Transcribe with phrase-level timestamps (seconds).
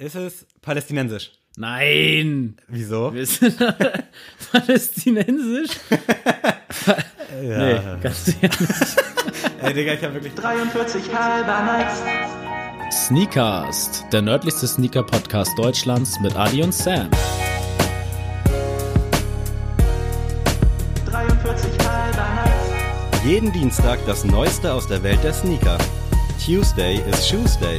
[0.00, 1.32] Ist es palästinensisch?
[1.56, 2.56] Nein!
[2.68, 3.12] Wieso?
[3.12, 3.56] Wir sind
[4.52, 5.70] palästinensisch?
[7.42, 7.58] Ja.
[7.58, 8.68] Nee, ganz ehrlich.
[9.62, 10.34] Ey, Digga, ich hab wirklich.
[10.34, 13.06] 43 halber Nights.
[13.06, 17.10] Sneakers, der nördlichste Sneaker-Podcast Deutschlands mit Adi und Sam.
[21.06, 23.24] 43 halber Nights.
[23.26, 25.76] Jeden Dienstag das Neueste aus der Welt der Sneaker.
[26.44, 27.78] Tuesday is Shoesday.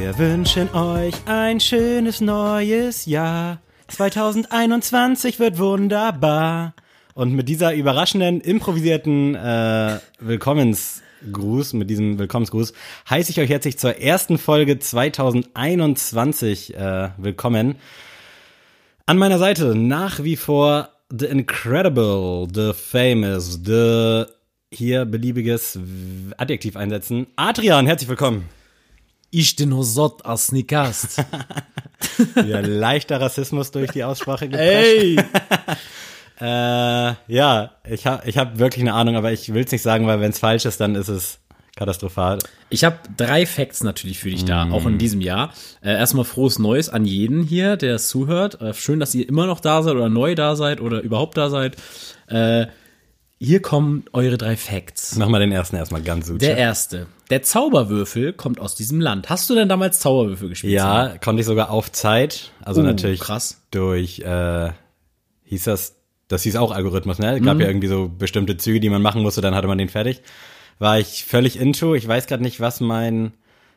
[0.00, 3.58] Wir wünschen euch ein schönes neues Jahr.
[3.88, 6.74] 2021 wird wunderbar.
[7.14, 12.74] Und mit dieser überraschenden, improvisierten äh, Willkommensgruß, mit diesem Willkommensgruß,
[13.10, 17.74] heiße ich euch herzlich zur ersten Folge 2021 äh, willkommen.
[19.04, 24.26] An meiner Seite nach wie vor The Incredible, The Famous, The
[24.70, 25.76] hier beliebiges
[26.36, 27.26] Adjektiv einsetzen.
[27.34, 28.57] Adrian, herzlich willkommen.
[29.30, 31.16] Ich den Hosot als Sneakers.
[32.34, 35.00] Ja, leichter Rassismus durch die Aussprache geprescht.
[35.00, 35.16] Ey!
[36.40, 40.06] Äh, ja, ich habe ich hab wirklich eine Ahnung, aber ich will es nicht sagen,
[40.06, 41.40] weil wenn es falsch ist, dann ist es
[41.74, 42.38] katastrophal.
[42.70, 45.52] Ich habe drei Facts natürlich für dich da, auch in diesem Jahr.
[45.80, 48.60] Äh, erstmal frohes Neues an jeden hier, der es zuhört.
[48.60, 51.50] Äh, schön, dass ihr immer noch da seid oder neu da seid oder überhaupt da
[51.50, 51.76] seid.
[52.28, 52.66] Äh,
[53.40, 55.16] hier kommen eure drei Facts.
[55.16, 56.38] Mach mal den ersten erstmal ganz super.
[56.38, 57.06] Der erste.
[57.30, 59.28] Der Zauberwürfel kommt aus diesem Land.
[59.30, 60.72] Hast du denn damals Zauberwürfel gespielt?
[60.72, 62.52] Ja, konnte ich sogar auf Zeit.
[62.64, 63.60] Also Oh, natürlich krass.
[63.70, 64.70] durch, äh,
[65.44, 65.94] hieß das,
[66.26, 67.36] das hieß auch Algorithmus, ne?
[67.38, 67.60] Es gab Mhm.
[67.60, 70.20] ja irgendwie so bestimmte Züge, die man machen musste, dann hatte man den fertig.
[70.78, 71.94] War ich völlig into.
[71.94, 73.32] Ich weiß gerade nicht, was mein,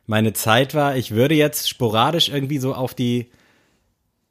[0.08, 0.96] meine Zeit war.
[0.98, 3.30] Ich würde jetzt sporadisch irgendwie so auf die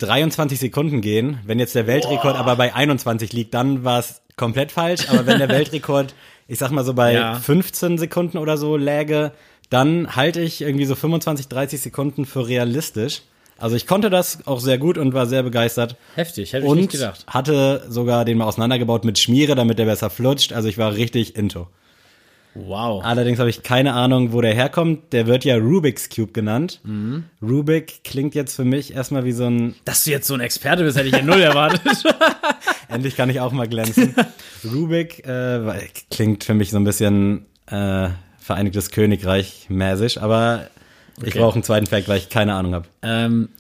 [0.03, 1.39] 23 Sekunden gehen.
[1.45, 5.09] Wenn jetzt der Weltrekord aber bei 21 liegt, dann war es komplett falsch.
[5.11, 6.15] Aber wenn der Weltrekord,
[6.49, 7.35] ich sag mal so bei Ja.
[7.35, 9.33] 15 Sekunden oder so läge,
[9.69, 13.23] dann halte ich irgendwie so 25, 30 Sekunden für realistisch.
[13.59, 15.97] Also ich konnte das auch sehr gut und war sehr begeistert.
[16.15, 17.25] Heftig, hätte ich Und nicht gedacht.
[17.27, 20.55] hatte sogar den mal auseinandergebaut mit Schmiere, damit der besser flutscht.
[20.55, 21.67] Also ich war richtig into.
[22.55, 23.05] Wow.
[23.05, 25.13] Allerdings habe ich keine Ahnung, wo der herkommt.
[25.13, 26.81] Der wird ja Rubik's Cube genannt.
[26.85, 27.25] Mhm.
[27.41, 30.83] Rubik klingt jetzt für mich erstmal wie so ein Dass du jetzt so ein Experte
[30.83, 31.83] bist, hätte ich ja null erwartet.
[32.89, 34.15] Endlich kann ich auch mal glänzen.
[34.65, 35.61] Rubik äh,
[36.11, 38.09] klingt für mich so ein bisschen äh,
[38.41, 40.67] Vereinigtes Königreich mäßig, aber
[41.23, 41.39] ich Okay.
[41.39, 42.89] brauche einen zweiten Fact, weil ich keine Ahnung habe.
[43.03, 43.51] ähm,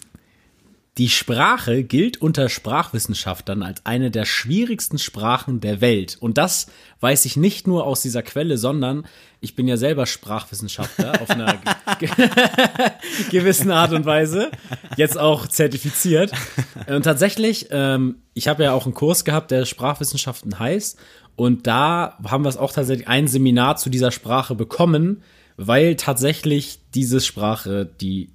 [0.98, 6.16] die Sprache gilt unter Sprachwissenschaftlern als eine der schwierigsten Sprachen der Welt.
[6.18, 6.66] Und das
[6.98, 9.06] weiß ich nicht nur aus dieser Quelle, sondern
[9.40, 11.58] ich bin ja selber Sprachwissenschaftler auf einer
[12.00, 12.10] ge
[13.30, 14.50] gewissen Art und Weise.
[14.96, 16.32] Jetzt auch zertifiziert.
[16.88, 20.98] Und tatsächlich, ähm, ich habe ja auch einen Kurs gehabt, der Sprachwissenschaften heißt.
[21.36, 25.22] Und da haben wir es auch tatsächlich ein Seminar zu dieser Sprache bekommen,
[25.56, 28.30] weil tatsächlich diese Sprache die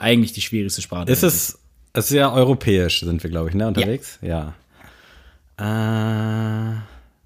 [0.00, 1.59] eigentlich die schwierigste Sprache Ist es,
[1.92, 4.18] es ist ja europäisch, sind wir, glaube ich, ne, unterwegs?
[4.22, 4.54] Ja.
[5.58, 6.74] Äh,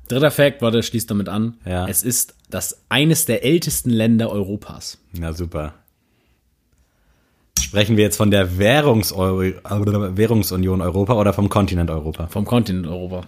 [0.08, 1.58] Dritter Fact, warte, schließt damit an.
[1.64, 1.86] Ja.
[1.88, 4.98] Es ist das eines der ältesten Länder Europas.
[5.12, 5.74] na super.
[7.58, 12.26] Sprechen wir jetzt von der Währungs Währungsunion Europa oder vom Kontinent Europa?
[12.28, 13.22] Vom Kontinent Europa.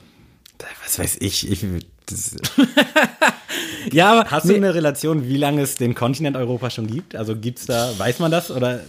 [0.85, 1.51] Was weiß ich.
[1.51, 1.67] ich
[2.07, 2.37] das,
[3.93, 7.17] Ja, aber Hast du eine Relation, wie lange es den Kontinent Europa schon gibt?
[7.17, 8.51] Also gibt's da, weiß man das?
[8.51, 8.81] Oder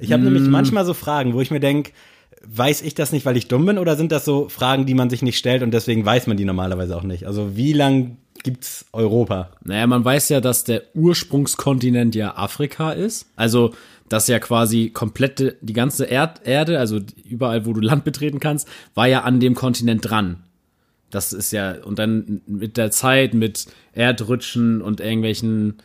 [0.00, 1.92] ich habe nämlich manchmal so Fragen, wo ich mir denk,
[2.46, 5.10] weiß ich das nicht, weil ich dumm bin, oder sind das so Fragen, die man
[5.10, 7.26] sich nicht stellt und deswegen weiß man die normalerweise auch nicht?
[7.26, 9.50] Also wie lang gibt's Europa?
[9.64, 13.26] naja, man weiß ja, dass der Ursprungskontinent ja Afrika ist.
[13.36, 13.74] Also,
[14.08, 18.66] dass ja quasi komplette, die ganze Erd Erde, also überall, wo du Land betreten kannst,
[18.94, 20.42] war ja an dem Kontinent dran.
[21.10, 25.78] Das ist ja, und dann mit der Zeit, mit Erdrutschen und irgendwelchen,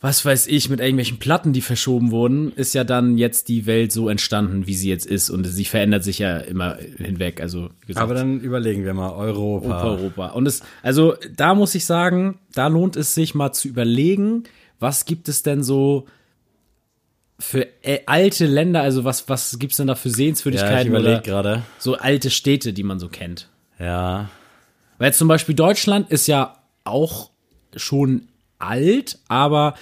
[0.00, 3.90] was weiß ich, mit irgendwelchen Platten, die verschoben wurden, ist ja dann jetzt die Welt
[3.90, 5.28] so entstanden, wie sie jetzt ist.
[5.28, 7.40] Und sie verändert sich ja immer hinweg.
[7.40, 9.82] Also, gesagt, Aber dann überlegen wir mal Europa.
[9.82, 10.26] Europa.
[10.28, 14.44] Und es, also da muss ich sagen, da lohnt es sich mal zu überlegen,
[14.78, 16.06] was gibt es denn so
[17.40, 21.10] für äh, alte Länder, also was, was gibt's denn da für Ja, ich Sehenswürdigkeiten überlege
[21.10, 21.62] oder gerade.
[21.78, 23.48] so alte Städte, die man so kennt?
[23.80, 24.30] Ja.
[24.98, 27.30] Weil zum Beispiel Deutschland ist ja auch
[27.76, 28.27] schon
[28.58, 29.74] alt, aber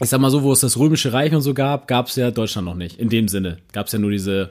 [0.00, 2.66] ich sag mal so, wo es das Römische Reich und so gab, gab's ja Deutschland
[2.66, 2.98] noch nicht.
[2.98, 3.58] In dem Sinne.
[3.72, 4.50] Gab's ja nur diese,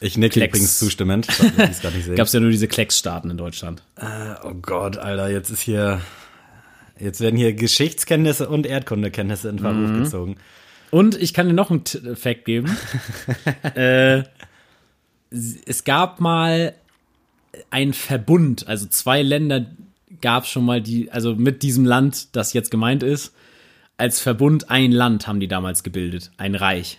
[0.00, 0.54] Ich nicke Klecks.
[0.58, 1.26] übrigens zustimmend.
[1.82, 2.16] Sehen.
[2.16, 3.82] gab's ja nur diese Klecksstaaten in Deutschland.
[4.44, 6.00] Oh Gott, Alter, jetzt ist hier,
[6.98, 10.02] jetzt werden hier Geschichtskenntnisse und Erdkundekenntnisse in Verruf Mhm.
[10.04, 10.36] gezogen.
[10.90, 12.76] Und ich kann dir noch einen T- Fact geben.
[13.74, 14.22] äh,
[15.30, 16.74] es gab mal
[17.70, 19.66] einen Verbund, also zwei Länder,
[20.20, 23.32] gab es schon mal die, also mit diesem Land, das jetzt gemeint ist,
[23.96, 26.98] als Verbund ein Land haben die damals gebildet, ein Reich.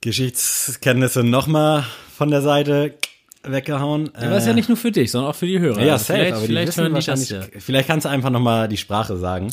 [0.00, 1.84] Geschichtskenntnisse nochmal
[2.16, 2.94] von der Seite
[3.42, 4.14] weggehauen.
[4.14, 5.82] Aber das ist ja nicht nur für dich, sondern auch für die Hörer.
[5.82, 7.40] Ja, Also safe, vielleicht, aber vielleicht hören die das ja.
[7.58, 9.50] vielleicht kannst du einfach nochmal die Sprache sagen.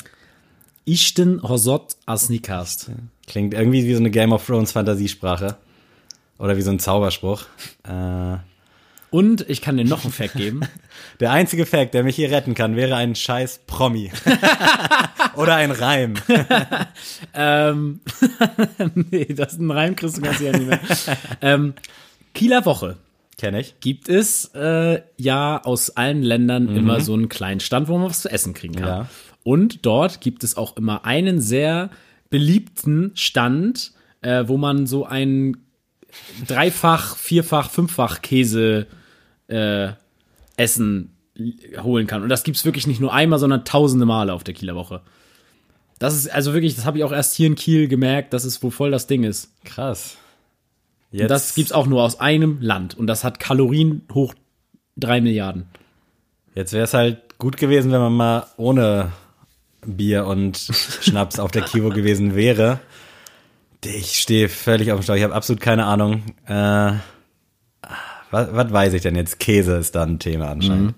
[0.86, 2.92] Ishten Hosot Asnikast.
[3.28, 5.58] Klingt irgendwie wie so eine Game of Thrones Fantasiesprache.
[6.40, 7.44] Oder wie so ein Zauberspruch.
[7.84, 8.38] Äh,
[9.14, 10.62] Und ich kann dir noch einen Fact geben.
[11.20, 14.12] der einzige Fact, der mich hier retten kann, wäre ein scheiß Promi.
[15.36, 16.16] Oder ein Reim.
[17.36, 18.00] ähm,
[19.12, 20.80] nee, das ist ein Reim, kriegst du ganz ja nicht mehr.
[21.42, 21.76] ähm,
[22.34, 22.98] Kieler Woche.
[23.38, 23.80] Kenn ich.
[23.82, 28.24] gibt es äh, ja aus allen Ländern immer so einen kleinen Stand, wo man was
[28.24, 28.88] zu essen kriegen kann.
[28.88, 29.08] Ja.
[29.44, 31.92] Und dort gibt es auch immer einen sehr
[32.32, 35.68] beliebten Stand, äh, wo man so einen
[36.48, 38.88] dreifach, vierfach, fünffach Käse
[39.54, 39.94] äh,
[40.58, 41.16] Essen
[41.82, 42.24] holen kann.
[42.24, 45.02] Und das gibt's wirklich nicht nur einmal, sondern tausende Male auf der Kieler Woche.
[46.00, 48.62] Das ist also wirklich, das habe ich auch erst hier in Kiel gemerkt, dass es
[48.62, 49.52] wohl voll das Ding ist.
[49.64, 50.18] Krass.
[51.12, 52.98] Und Jetzt, das gibt's auch nur aus einem Land.
[52.98, 54.34] Und das hat Kalorien hoch
[54.98, 55.68] drei Milliarden.
[56.56, 59.12] jetzt wäre es halt gut gewesen, wenn man mal ohne
[59.86, 60.58] Bier und
[61.02, 62.80] Schnaps auf der Kivo gewesen wäre.
[63.86, 65.16] Ich stehe völlig auf dem Schlauch.
[65.16, 66.24] Ich habe absolut keine Ahnung.
[66.48, 66.94] Äh,
[68.34, 69.40] was, was weiß ich denn jetzt?
[69.40, 70.96] Käse ist da ein Thema anscheinend.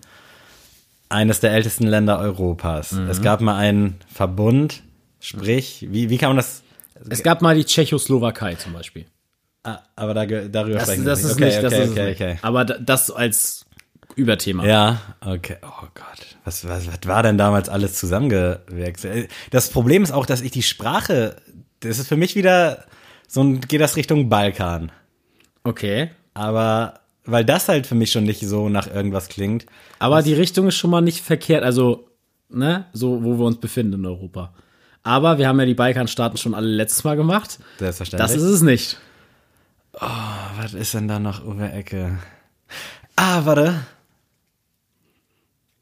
[1.10, 2.92] Eines der ältesten Länder Europas.
[2.94, 4.82] Es gab mal einen Verbund,
[5.20, 6.64] sprich, wie, wie kann man das?
[7.10, 9.06] Es gab mal die Tschechoslowakei zum Beispiel.
[9.64, 12.06] Ah, aber da, darüber Das, sprechen wir das ist okay, nicht, das okay, ist okay,
[12.10, 12.22] nicht.
[12.22, 12.38] okay.
[12.42, 13.66] Aber da- das als
[14.16, 14.66] Überthema.
[14.66, 15.58] Ja, okay.
[15.64, 16.26] Oh Gott.
[16.44, 19.08] Was, was, was war denn damals alles zusammengewirkt?
[19.52, 21.36] Das Problem ist auch, dass ich die Sprache,
[21.82, 22.86] das ist für mich wieder
[23.28, 24.92] so ein, geht das Richtung Balkan.
[25.64, 26.12] Okay.
[26.36, 29.66] Aber, weil das halt für mich schon nicht so nach irgendwas klingt.
[30.00, 32.08] Aber die Richtung ist schon mal nicht verkehrt, also,
[32.50, 34.54] ne, so, wo wir uns befinden in Europa.
[35.04, 37.60] Aber wir haben ja die Balkanstaaten schon alle letztes Mal gemacht.
[37.78, 38.28] Selbstverständlich.
[38.32, 38.98] Das ist es nicht.
[40.58, 42.18] Was ist denn da noch um die Ecke?
[43.16, 43.80] Ah, warte.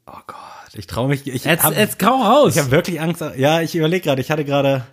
[0.06, 0.36] Oh Gott.
[0.74, 1.26] Ich traue mich.
[1.26, 2.54] Ich Jetzt, hab, jetzt kau raus.
[2.54, 3.22] ich habe wirklich Angst.
[3.36, 4.20] Ja, ich überlege gerade.
[4.20, 4.86] Ich hatte gerade.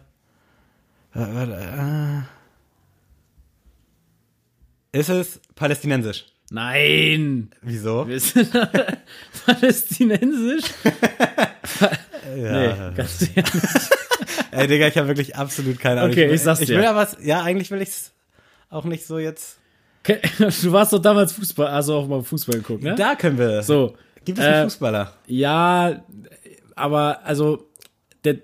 [1.14, 2.22] Äh, äh.
[4.94, 6.26] Ist es palästinensisch?
[6.54, 7.50] Nein.
[7.62, 8.08] Wieso?
[8.08, 8.50] Wir sind
[9.46, 10.66] palästinensisch?
[12.34, 13.52] Nee, ganz ehrlich.
[14.52, 16.12] Ey, Digga, ich habe wirklich absolut keine Ahnung.
[16.12, 16.78] Okay, will- ich sag's Ich dir.
[16.78, 18.12] will aber, ja, eigentlich will ich's
[18.70, 19.58] auch nicht so jetzt.
[20.04, 22.96] Du warst doch damals Fußball, also auch mal Fußball geguckt, ne?
[22.96, 23.64] Da können wir.
[23.64, 23.96] So.
[24.24, 25.14] Gibt es äh, einen Fußballer?
[25.28, 26.04] Ja,
[26.76, 27.68] aber also
[28.24, 28.38] der,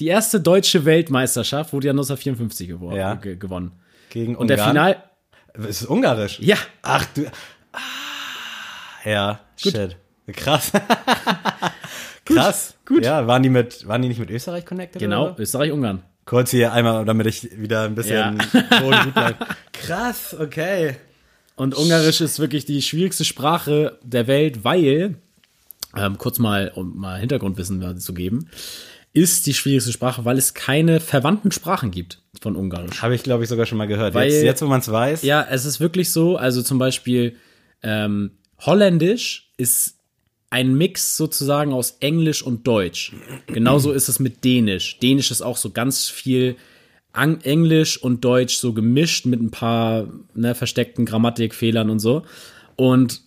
[0.00, 3.14] die erste deutsche Weltmeisterschaft wurde ja 1954 gewor Ja.
[3.14, 3.72] ge gewonnen.
[4.10, 4.70] Gegen Und der Ungarn?
[4.70, 5.02] Final,
[5.66, 6.38] Ist es ungarisch?
[6.40, 7.26] ja, Ach du.
[7.72, 9.96] Ah, ja, shit.
[10.32, 10.72] Krass.
[12.24, 12.74] Krass.
[12.84, 13.04] gut.
[13.04, 15.00] Ja, waren die mit, waren die nicht mit Österreich connected?
[15.00, 15.34] genau?
[15.38, 16.02] Österreich-Ungarn.
[16.26, 18.80] Kurz hier einmal, damit ich wieder ein bisschen Ja.
[18.80, 19.36] Gut.
[19.72, 20.96] Krass, okay.
[21.56, 25.16] Und Ungarisch ist wirklich die schwierigste Sprache der Welt, weil,
[25.96, 28.50] ähm, kurz mal, um mal Hintergrundwissen zu geben,
[29.12, 33.02] ist die schwierigste Sprache, weil es keine verwandten Sprachen gibt von Ungarisch.
[33.02, 34.14] Habe ich, glaube ich, sogar schon mal gehört.
[34.14, 35.22] Weil- jetzt, jetzt, wo man es weiß.
[35.22, 37.36] Ja, es ist wirklich so, also zum Beispiel
[37.82, 39.96] ähm, Holländisch ist
[40.50, 43.12] ein Mix sozusagen aus Englisch und Deutsch.
[43.46, 44.98] Genauso ist es mit Dänisch.
[44.98, 46.56] Dänisch ist auch so ganz viel
[47.12, 52.22] Englisch und Deutsch so gemischt mit ein paar ne, versteckten Grammatikfehlern und so.
[52.76, 53.22] Und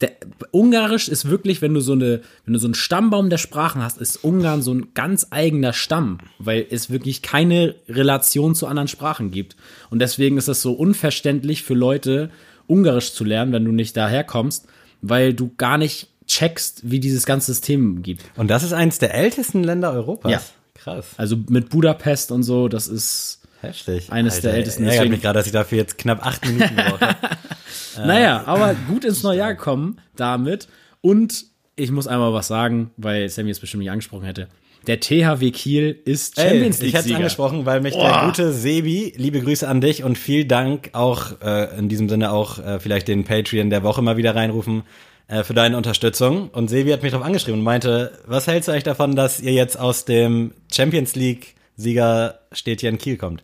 [0.00, 0.12] der,
[0.50, 3.98] Ungarisch ist wirklich, wenn du so eine, wenn du so einen Stammbaum der Sprachen hast,
[3.98, 9.30] ist Ungarn so ein ganz eigener Stamm, weil es wirklich keine Relation zu anderen Sprachen
[9.30, 9.56] gibt.
[9.90, 12.30] Und deswegen ist es so unverständlich für Leute,
[12.66, 14.66] Ungarisch zu lernen, wenn du nicht daherkommst,
[15.02, 18.22] weil du gar nicht checkst, wie dieses ganze System gibt.
[18.36, 20.30] Und das ist eins der ältesten Länder Europas.
[20.30, 20.40] Ja.
[20.74, 21.08] Krass.
[21.18, 24.10] Also mit Budapest und so, das ist, Heftig.
[24.10, 27.16] Eines der ältesten, deswegen- mich gerade, dass ich dafür jetzt knapp acht Minuten brauche.
[28.06, 30.68] naja, aber gut ins neue Jahr gekommen damit.
[31.00, 31.44] Und
[31.76, 34.48] ich muss einmal was sagen, weil Sammy es bestimmt nicht angesprochen hätte.
[34.86, 38.00] Der THW Kiel ist Champions Ey, ich hätte es angesprochen, weil mich Oh.
[38.02, 42.32] der gute Sebi, liebe Grüße an dich und vielen Dank auch äh, in diesem Sinne
[42.32, 44.84] auch äh, vielleicht den Patreon der Woche mal wieder reinrufen
[45.28, 46.48] äh, für deine Unterstützung.
[46.48, 49.52] Und Sebi hat mich darauf angeschrieben und meinte, was hältst du eigentlich davon, dass ihr
[49.52, 53.42] jetzt aus dem Champions League Sieger steht hier in Kiel kommt?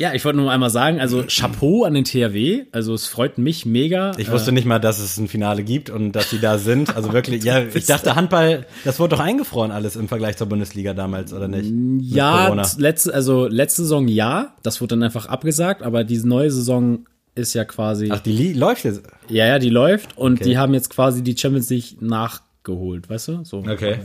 [0.00, 2.66] Ja, ich wollte nur einmal sagen, also Chapeau an den THW.
[2.70, 4.12] Also es freut mich mega.
[4.16, 6.88] Ich wusste nicht mal, dass es ein Finale gibt und dass die da sind.
[6.94, 10.94] Also wirklich, ja, ich dachte Handball, das wurde doch eingefroren alles im Vergleich zur Bundesliga
[10.94, 11.72] damals, oder nicht?
[11.72, 12.62] Mit ja, Corona.
[12.78, 17.04] letzte, also letzte Saison ja, das wurde dann einfach abgesagt, aber diese neue Saison
[17.34, 19.02] ist ja quasi, Ach, die läuft jetzt.
[19.28, 20.44] ja, ja, die läuft und Okay.
[20.50, 23.44] die haben jetzt quasi die Champions League nachgeholt, weißt du?
[23.44, 23.58] So.
[23.58, 23.98] Okay.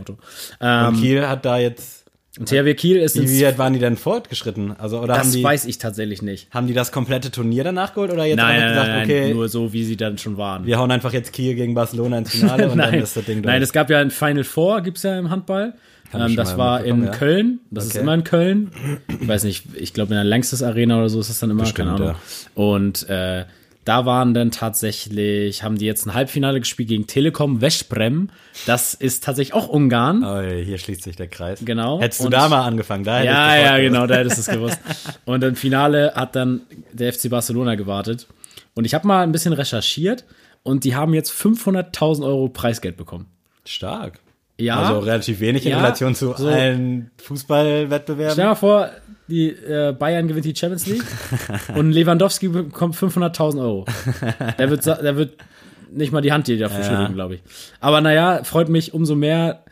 [0.60, 2.03] Ähm, Und Kiel hat da jetzt.
[2.40, 4.76] Und THW Kiel ist Wie, wie weit waren die denn fortgeschritten?
[4.80, 6.50] Also, oder haben das die, weiß ich tatsächlich nicht.
[6.52, 9.50] haben die das komplette Turnier danach geholt oder jetzt Nein, einfach gesagt, nein, okay, nur
[9.50, 10.66] so, wie sie dann schon waren.
[10.66, 13.52] wir hauen einfach jetzt Kiel gegen Barcelona ins Finale und dann ist das Ding durch.
[13.54, 15.74] nein, es gab ja ein Final Four, gibt's ja im Handball.
[16.14, 17.12] Ähm, das war in ja.
[17.12, 17.60] Köln.
[17.72, 18.02] Das ist Okay.
[18.02, 18.72] immer in Köln.
[19.20, 21.64] Ich weiß nicht, ich glaube in der Längstes Arena oder so ist das dann immer,
[21.64, 22.16] Bestimmt, keine Ahnung.
[22.54, 23.46] Und äh,
[23.86, 28.30] da waren dann tatsächlich, haben die jetzt ein Halbfinale gespielt gegen Telekom Veszprem.
[28.66, 30.24] Das ist tatsächlich auch Ungarn.
[30.24, 31.60] Oh, hier schließt sich der Kreis.
[31.66, 32.00] Genau.
[32.02, 33.82] Hättest du Und- da mal angefangen, da Ja, ja, gewusst.
[33.94, 34.80] genau, da hättest du es gewusst.
[35.26, 36.62] Und im Finale hat dann
[36.92, 38.28] der FC Barcelona gewartet.
[38.76, 40.24] Und ich habe mal ein bisschen recherchiert
[40.64, 43.28] und die haben jetzt 500.000 Euro Preisgeld bekommen.
[43.66, 44.20] Stark.
[44.60, 44.78] Ja.
[44.78, 48.34] Also relativ wenig in Ja, Relation zu so- allen Fußballwettbewerben.
[48.34, 48.90] Stell dir mal vor,
[49.28, 51.04] die äh, Bayern gewinnt die Champions League
[51.76, 53.86] und Lewandowski bekommt 500.000 Euro.
[54.58, 55.38] Der wird, der wird
[55.92, 56.86] nicht mal die Hand dir dafür Ja.
[56.86, 57.42] schütteln, glaube ich.
[57.80, 59.64] Aber naja, freut mich umso mehr.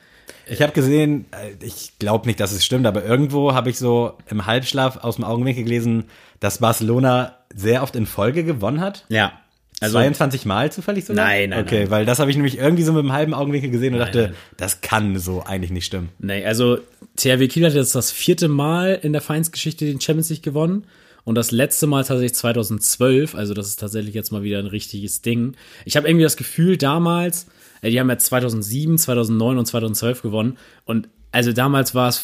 [0.47, 4.13] Ich habe gesehen, äh, ich glaube nicht, dass es stimmt, aber irgendwo habe ich so
[4.29, 6.05] im Halbschlaf aus dem Augenwinkel gelesen,
[6.39, 9.05] dass Barcelona sehr oft in Folge gewonnen hat.
[9.09, 9.33] Ja.
[9.81, 11.25] Also, 22 Mal zufällig sogar?
[11.25, 11.89] Nein, nein, Okay, nein.
[11.91, 14.33] weil das habe ich nämlich irgendwie so mit dem halben Augenwinkel gesehen und dachte, nein.
[14.57, 16.09] das kann so eigentlich nicht stimmen.
[16.19, 16.77] nee, also
[17.17, 20.85] THW Kiel hat jetzt das vierte Mal in der Vereinsgeschichte den Champions League gewonnen.
[21.23, 25.21] Und das letzte Mal tatsächlich 2012, also das ist tatsächlich jetzt mal wieder ein richtiges
[25.21, 25.55] Ding.
[25.85, 27.45] Ich habe irgendwie das Gefühl, damals,
[27.81, 30.57] äh, die haben ja 2007, 2009 und 2012 gewonnen.
[30.85, 32.23] Und also damals war es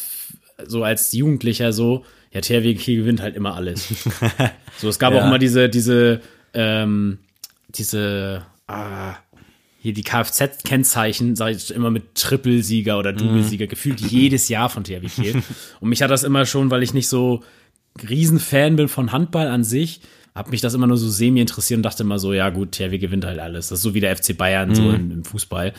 [0.66, 3.86] so als Jugendlicher so, ja, THW Kiel gewinnt halt immer alles.
[4.78, 5.20] so, es gab Ja.
[5.22, 6.20] auch immer diese, diese,
[6.54, 7.18] ähm,
[7.68, 9.14] diese, ah,
[9.80, 15.06] hier die Kfz-Kennzeichen, sage ich immer mit Trippelsieger oder Doublesieger, gefühlt jedes Jahr von THW
[15.08, 15.42] Kiel.
[15.80, 17.42] Und mich hat das immer schon, weil ich nicht so
[18.08, 20.00] Riesenfan bin von Handball an sich,
[20.34, 22.98] hat mich das immer nur so semi interessiert und dachte immer so, ja gut, THW
[22.98, 23.68] gewinnt halt alles.
[23.68, 25.72] Das ist so wie der FC Bayern so im, im Fußball.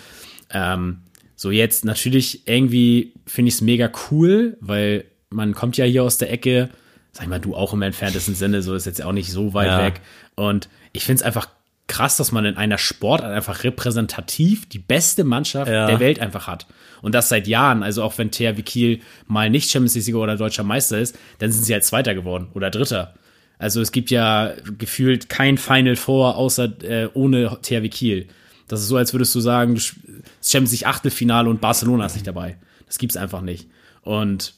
[0.52, 1.00] Ähm,
[1.36, 6.18] so jetzt natürlich irgendwie finde ich es mega cool, weil man kommt ja hier aus
[6.18, 6.70] der Ecke,
[7.14, 9.68] sag ich mal, du auch im entferntesten Sinne, so ist jetzt auch nicht so weit
[9.68, 9.86] Ja.
[9.86, 10.02] weg.
[10.36, 11.48] Und ich finde es einfach
[11.90, 15.88] krass, dass man in einer Sportart einfach repräsentativ die beste Mannschaft Ja.
[15.88, 16.66] der Welt einfach hat.
[17.02, 17.84] Und das seit Jahren.
[17.84, 21.64] Also auch wenn THW Kiel mal nicht Champions League-Sieger oder deutscher Meister ist, dann sind
[21.66, 23.14] sie halt Zweiter geworden oder Dritter.
[23.58, 28.28] Also es gibt ja gefühlt kein Final Four außer äh, ohne THW Kiel.
[28.70, 29.82] Das ist so, als würdest du sagen, du
[30.42, 32.58] Champions League Achtelfinale und Barcelona ist nicht dabei.
[32.86, 33.68] Das gibt's einfach nicht.
[34.02, 34.54] Und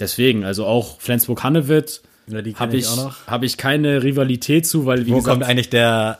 [0.00, 5.10] deswegen, also auch Flensburg-Hannewitt Ja, habe ich ich, hab ich keine Rivalität zu, weil wie
[5.12, 6.18] Wo gesagt, kommt eigentlich der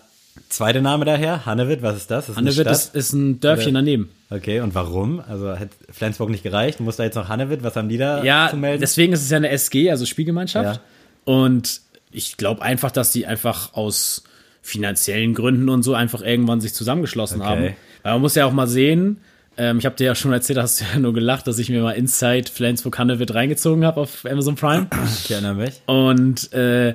[0.48, 1.44] zweite Name daher?
[1.46, 2.26] Hannewitt, was ist das?
[2.26, 4.10] das ist Hannewitt ist, ist ein Dörfchen Oder- daneben.
[4.30, 5.20] Okay, und warum?
[5.26, 6.78] Also hat Flensburg nicht gereicht?
[6.80, 7.62] Muss da jetzt noch Hannewitt?
[7.64, 8.80] Was haben die da Ja, zu melden?
[8.80, 10.76] deswegen ist es ja eine SG, also Spielgemeinschaft.
[10.76, 11.32] Ja.
[11.32, 11.80] Und
[12.12, 14.24] ich glaube einfach, dass die einfach aus
[14.62, 17.48] finanziellen Gründen und so einfach irgendwann sich zusammengeschlossen Okay.
[17.50, 17.62] haben.
[18.02, 19.18] Weil man muss ja auch mal sehen,
[19.56, 21.82] ähm, ich habe dir ja schon erzählt, hast du ja nur gelacht, dass ich mir
[21.82, 24.86] mal Inside Flensburg Hannewitt reingezogen habe auf Amazon Prime.
[25.24, 25.80] ich erinnere mich.
[25.86, 26.94] Und äh,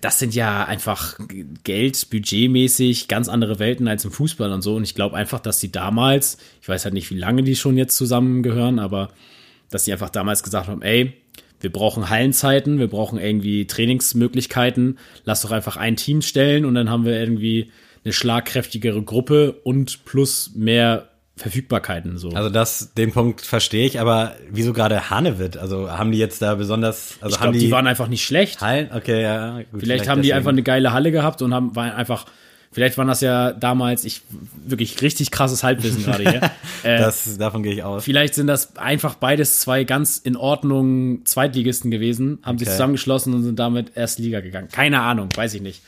[0.00, 1.18] das sind ja einfach
[1.64, 4.76] Geld, budgetmäßig ganz andere Welten als im Fußball und so.
[4.76, 7.76] Und ich glaube einfach, dass die damals, ich weiß halt nicht, wie lange die schon
[7.76, 9.10] jetzt zusammengehören, aber
[9.70, 11.12] dass die einfach damals gesagt haben, ey,
[11.60, 16.90] wir brauchen Hallenzeiten, wir brauchen irgendwie Trainingsmöglichkeiten, lass doch einfach ein Team stellen und dann
[16.90, 17.70] haben wir irgendwie
[18.04, 22.30] eine schlagkräftigere Gruppe und plus mehr Verfügbarkeiten so.
[22.30, 25.56] Also das, den Punkt verstehe ich, aber wieso gerade Hannewitt?
[25.58, 28.60] Also haben die jetzt da besonders, also ich haben glaube, die, waren einfach nicht schlecht.
[28.62, 28.88] Hallen?
[28.94, 29.80] Okay, ja, gut.
[29.80, 30.38] Vielleicht, haben die deswegen.
[30.38, 32.24] einfach eine geile Halle gehabt und haben waren einfach,
[32.72, 34.22] vielleicht waren das ja damals, ich
[34.66, 36.40] wirklich richtig krasses Halbwissen gerade hier.
[36.82, 38.04] Äh, Das, davon gehe ich aus.
[38.04, 42.76] vielleicht sind das einfach beides zwei ganz in Ordnung Zweitligisten gewesen, haben sich Okay.
[42.76, 44.68] zusammengeschlossen und sind damit erste Liga gegangen.
[44.72, 45.82] Keine Ahnung, weiß ich nicht.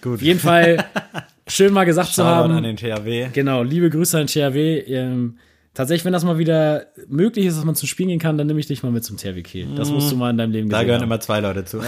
[0.00, 0.14] Gut.
[0.14, 0.84] Auf jeden Fall
[1.46, 2.52] schön mal gesagt zu Shoutout haben.
[2.56, 3.28] an den THW.
[3.32, 4.78] Genau, liebe Grüße an THW.
[4.80, 5.38] Ähm,
[5.74, 8.60] tatsächlich, wenn das mal wieder möglich ist, dass man zum Spielen gehen kann, dann nehme
[8.60, 9.68] ich dich mal mit zum THW Kiel.
[9.76, 11.08] Das musst du mal in deinem Leben Da gesehen gehören haben.
[11.08, 11.80] immer zwei Leute zu.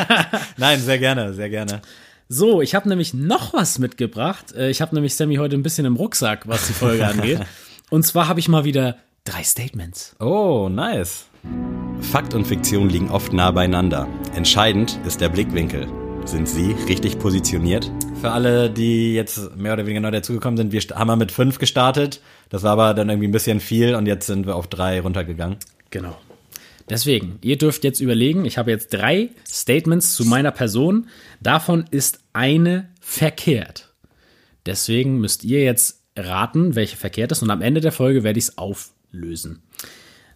[0.56, 1.80] Nein, sehr gerne, sehr gerne.
[2.28, 4.52] So, ich habe nämlich noch was mitgebracht.
[4.54, 7.40] Äh, Ich habe nämlich Sammy heute ein bisschen im Rucksack, was die Folge angeht.
[7.90, 10.14] Und zwar habe ich mal wieder drei Statements.
[10.20, 11.26] Oh, nice.
[12.02, 14.06] Fakt und Fiktion liegen oft nah beieinander.
[14.34, 15.88] Entscheidend ist der Blickwinkel.
[16.24, 17.90] Sind Sie richtig positioniert?
[18.20, 21.58] Für alle, die jetzt mehr oder weniger neu dazugekommen sind, wir haben mal mit fünf
[21.58, 22.20] gestartet.
[22.50, 25.56] Das war aber dann irgendwie ein bisschen viel und jetzt sind wir auf drei runtergegangen.
[25.90, 26.16] Genau.
[26.88, 31.08] Deswegen, ihr dürft jetzt überlegen, ich habe jetzt drei Statements zu meiner Person.
[31.40, 33.92] Davon ist eine verkehrt.
[34.66, 37.42] Deswegen müsst ihr jetzt raten, welche verkehrt ist.
[37.42, 39.62] Und am Ende der Folge werde ich es auflösen.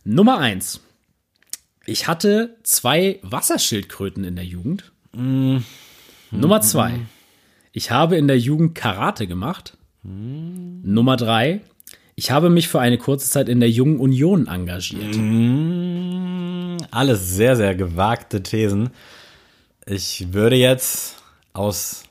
[0.05, 0.81] Nummer eins.
[1.87, 4.94] Ich hatte zwei Wasserschildkröten in der Jugend.
[5.15, 7.01] Nummer zwei.
[7.73, 9.77] Ich habe in der Jugend Karate gemacht.
[10.03, 11.61] Nummer drei.
[12.17, 15.17] Ich habe mich für eine kurze Zeit in der Jungen Union engagiert.
[16.93, 18.91] Alles sehr, sehr gewagte Thesen.
[19.87, 21.17] Ich würde jetzt
[21.53, 22.05] aus,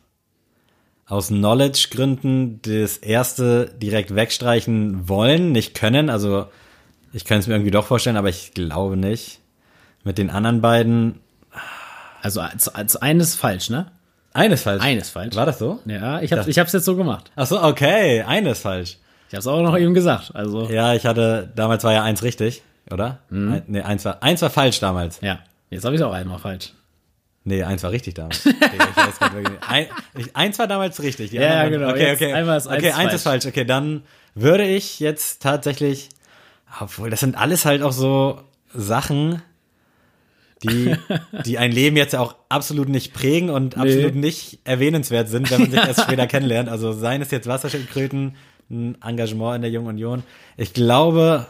[1.06, 6.10] aus Knowledge-Gründen das erste direkt wegstreichen wollen, nicht können.
[6.10, 6.48] Also
[7.14, 9.40] ich könnte es mir irgendwie doch vorstellen, aber ich glaube nicht.
[10.04, 11.20] Mit den anderen beiden.
[12.24, 13.88] Also als, als eines falsch, ne?
[14.34, 14.82] Eines falsch.
[14.82, 15.36] Eines falsch.
[15.36, 15.80] War das so?
[15.86, 17.32] Ja, ich hab's, ich hab's jetzt so gemacht.
[17.36, 18.24] Ach so, okay.
[18.24, 18.98] Eines falsch.
[19.30, 20.32] Ich hab's auch noch eben gesagt.
[20.34, 23.20] Also, Ja, ich hatte, damals war ja eins richtig, oder?
[23.30, 25.20] Ein, nee, eins war, eins war falsch damals.
[25.22, 25.40] ja.
[25.70, 26.72] Jetzt habe ich auch einmal falsch.
[27.46, 28.46] Nee, eins war richtig damals.
[28.46, 29.50] Ich weiß nicht.
[29.68, 31.32] ein, ich, eins war damals richtig.
[31.32, 31.90] Die Ja, ja, genau.
[31.90, 32.32] Okay, Jetzt okay.
[32.34, 33.46] einmal ist eins okay, eins ist falsch.
[33.48, 34.04] Okay, dann
[34.36, 36.10] würde ich jetzt tatsächlich,
[36.80, 38.40] obwohl das sind alles halt auch so
[38.74, 39.42] Sachen,
[40.64, 40.96] die,
[41.46, 45.72] die ein Leben jetzt auch absolut nicht prägen und absolut nicht erwähnenswert sind, wenn man
[45.72, 46.70] sich erst später kennenlernt.
[46.70, 48.36] Also seien es jetzt Wasserschildkröten,
[48.70, 50.24] ein Engagement in der Jungen Union.
[50.58, 51.46] Ich glaube,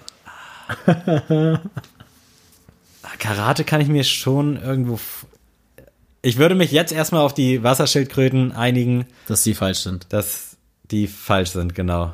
[3.19, 4.99] Karate kann ich mir schon irgendwo.
[6.21, 10.07] Ich würde mich jetzt erstmal auf die Wasserschildkröten einigen, Dass die falsch sind.
[10.09, 10.57] dass
[10.91, 12.13] die falsch sind, genau.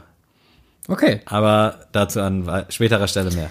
[0.88, 1.22] Okay.
[1.25, 3.50] Aber dazu an späterer Stelle mehr.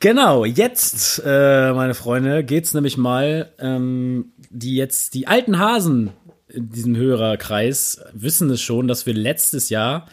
[0.00, 6.12] Genau, jetzt, äh, meine Freunde, geht's nämlich mal, ähm, die jetzt, die alten Hasen
[6.48, 10.06] in diesem Hörerkreis wissen es schon, dass wir letztes Jahr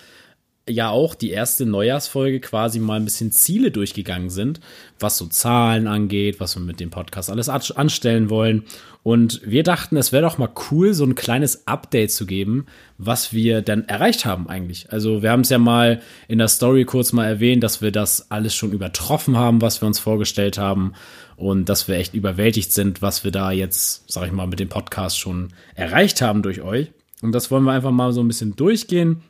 [0.70, 4.62] ja auch die erste Neujahrsfolge quasi mal ein bisschen Ziele durchgegangen sind,
[5.00, 8.64] was so Zahlen angeht, was wir mit dem Podcast alles an- anstellen wollen.
[9.04, 12.68] Und wir dachten, es wäre doch mal cool, so ein kleines Update zu geben,
[12.98, 14.94] was wir dann erreicht haben eigentlich.
[14.94, 18.32] Also wir haben es ja mal in der Story kurz mal erwähnt, dass wir das
[18.32, 20.94] alles schon übertroffen haben, was wir uns vorgestellt haben
[21.36, 24.70] und dass wir echt überwältigt sind, was wir da jetzt, sag ich mal, mit dem
[24.70, 26.92] Podcast schon erreicht haben durch euch.
[27.22, 29.22] Und das wollen wir einfach mal so ein bisschen durchgehen.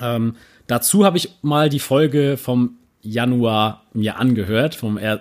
[0.00, 0.36] Ähm,
[0.70, 5.18] dazu habe ich mal die Folge vom Januar mir angehört, vom er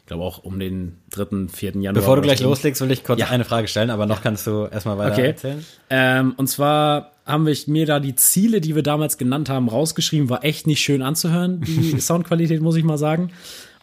[0.00, 1.70] ich glaube auch um den 3., 4.
[1.76, 1.92] Januar.
[1.94, 2.44] Bevor du gleich so.
[2.44, 3.28] loslegst, will ich kurz Ja.
[3.28, 5.26] eine Frage stellen, aber noch kannst du erstmal weiter Okay.
[5.28, 5.64] erzählen.
[5.90, 10.28] Ähm, und zwar haben wir mir da die Ziele, die wir damals genannt haben, rausgeschrieben.
[10.28, 13.30] War echt nicht schön anzuhören, die Soundqualität, muss ich mal sagen.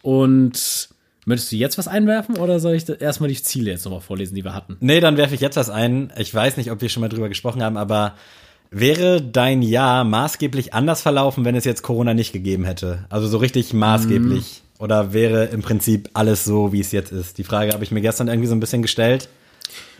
[0.02, 0.89] Und
[1.26, 4.43] möchtest du jetzt was einwerfen oder soll ich erstmal die Ziele jetzt nochmal vorlesen, die
[4.43, 4.76] wir hatten?
[4.82, 6.12] Nee, dann werfe ich jetzt was ein.
[6.17, 8.13] Ich weiß nicht, ob wir schon mal drüber gesprochen haben, aber
[8.71, 13.05] wäre dein Jahr maßgeblich anders verlaufen, wenn es jetzt Corona nicht gegeben hätte?
[13.10, 14.62] Also so richtig maßgeblich.
[14.79, 17.38] Oder wäre im Prinzip alles so, wie es jetzt ist?
[17.38, 19.27] Die Frage habe ich mir gestern irgendwie so ein bisschen gestellt.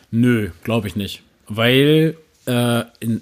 [0.10, 1.24] Nö, glaube ich nicht.
[1.48, 3.22] Weil, äh, in,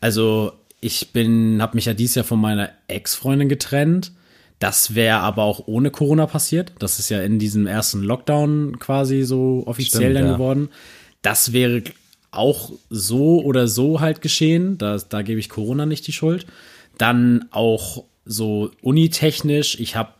[0.00, 4.12] also ich bin, habe mich ja dieses Jahr von meiner Ex-Freundin getrennt.
[4.58, 6.72] Das wäre aber auch ohne Corona passiert.
[6.80, 10.32] Das ist ja in diesem ersten Lockdown quasi so offiziell Stimmt, dann ja.
[10.32, 10.68] geworden.
[11.22, 11.82] Das wäre
[12.30, 14.78] auch so oder so halt geschehen.
[14.78, 16.46] Da, da gebe ich Corona nicht die Schuld.
[16.98, 19.78] Dann auch so unitechnisch.
[19.80, 20.10] Ich habe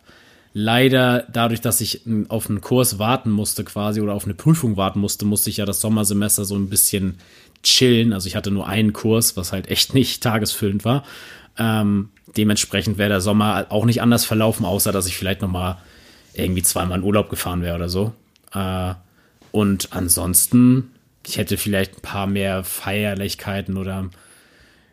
[0.54, 5.00] leider dadurch, dass ich auf einen Kurs warten musste quasi oder auf eine Prüfung warten
[5.00, 7.18] musste, musste ich ja das Sommersemester so ein bisschen
[7.62, 8.12] chillen.
[8.12, 11.04] Also ich hatte nur einen Kurs, was halt echt nicht tagesfüllend war.
[11.58, 15.78] Ähm, dementsprechend wäre der Sommer auch nicht anders verlaufen, außer dass ich vielleicht noch mal
[16.34, 18.12] irgendwie zweimal in Urlaub gefahren wäre oder so.
[18.54, 18.94] Äh,
[19.50, 20.92] und ansonsten,
[21.26, 24.09] ich hätte vielleicht ein paar mehr Feierlichkeiten oder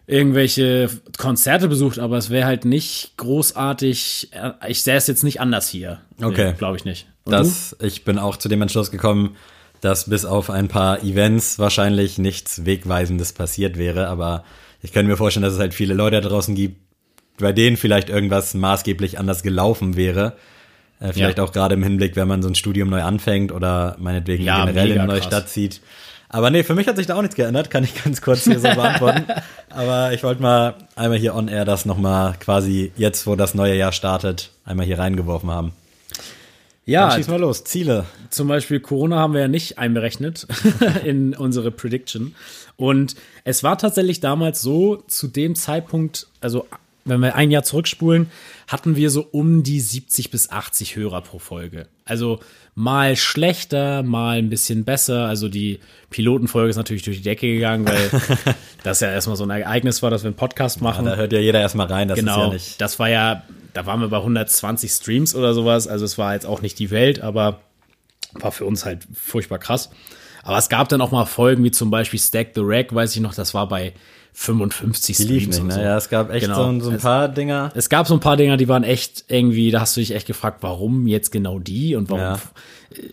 [0.08, 4.30] irgendwelche Konzerte besucht, aber es wäre halt nicht großartig.
[4.32, 6.00] äh, Ich sähe es jetzt nicht anders hier.
[6.22, 6.54] Okay.
[6.58, 7.08] Glaube ich nicht.
[7.24, 9.36] Und Das, ich bin auch zu dem Entschluss gekommen,
[9.82, 14.08] dass bis auf ein paar Events wahrscheinlich nichts Wegweisendes passiert wäre.
[14.08, 14.44] Aber
[14.82, 16.80] ich könnte mir vorstellen, dass es halt viele Leute da draußen gibt,
[17.40, 20.38] bei denen vielleicht irgendwas maßgeblich anders gelaufen wäre.
[21.00, 21.44] Äh, vielleicht Ja.
[21.44, 24.92] auch gerade im Hinblick, wenn man so ein Studium neu anfängt oder meinetwegen Ja, generell
[24.92, 25.28] in eine neue krass.
[25.28, 25.82] Stadt zieht.
[26.30, 28.60] Aber nee, für mich hat sich da auch nichts geändert, kann ich ganz kurz hier
[28.60, 29.26] so beantworten.
[29.70, 33.76] Aber ich wollte mal einmal hier on air das nochmal quasi jetzt, wo das neue
[33.76, 35.74] Jahr startet, einmal hier reingeworfen haben.
[36.86, 37.64] Ja, Dann schieß mal los.
[37.64, 38.06] Ziele.
[38.30, 40.46] zum Beispiel Corona haben wir ja nicht einberechnet
[41.04, 42.36] in unsere Prediction.
[42.78, 46.68] Und es war tatsächlich damals so, zu dem Zeitpunkt, also
[47.06, 48.32] wenn wir ein Jahr zurückspulen,
[48.68, 51.88] hatten wir so um die 70 bis 80 Hörer pro Folge.
[52.04, 52.39] Also
[52.74, 55.28] mal schlechter, mal ein bisschen besser.
[55.28, 58.10] Also die Pilotenfolge ist natürlich durch die Decke gegangen, weil
[58.84, 61.06] das ja erstmal so ein Ereignis war, dass wir einen Podcast machen.
[61.06, 62.82] Da hört ja jeder erstmal rein, das ist Genau, ja nicht.
[62.82, 66.46] das war ja, da waren wir bei 120 Streams oder sowas, also es war jetzt
[66.48, 67.60] auch nicht die Welt, aber
[68.34, 69.91] war für uns halt furchtbar krass.
[70.44, 73.22] Aber es gab dann auch mal Folgen wie zum Beispiel Stack the Rack, weiß ich
[73.22, 73.94] noch, das war bei
[74.38, 75.74] 55 Die Streams nicht, und ne?
[75.76, 75.80] so.
[75.80, 76.74] Ja, es gab echt Genau.
[76.74, 77.71] so, so ein Es- paar Dinger.
[77.74, 80.28] Es gab so ein paar Dinger, die waren echt irgendwie, da hast du dich echt
[80.28, 82.39] gefragt, warum jetzt genau die und warum Ja.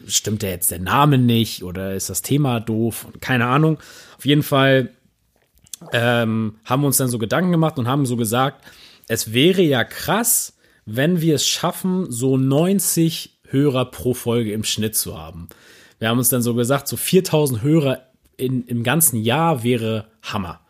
[0.08, 3.06] stimmt da jetzt der Name nicht oder ist das Thema doof?
[3.20, 3.78] Keine Ahnung.
[4.18, 4.90] Auf jeden Fall
[5.92, 8.64] ähm, haben uns dann so Gedanken gemacht und haben so gesagt,
[9.08, 10.54] es wäre ja krass,
[10.86, 15.48] wenn wir es schaffen, so 90 Hörer pro Folge im Schnitt zu haben.
[15.98, 18.00] Wir haben uns dann so gesagt, so 4000 Hörer
[18.36, 20.60] in, im ganzen Jahr wäre Hammer.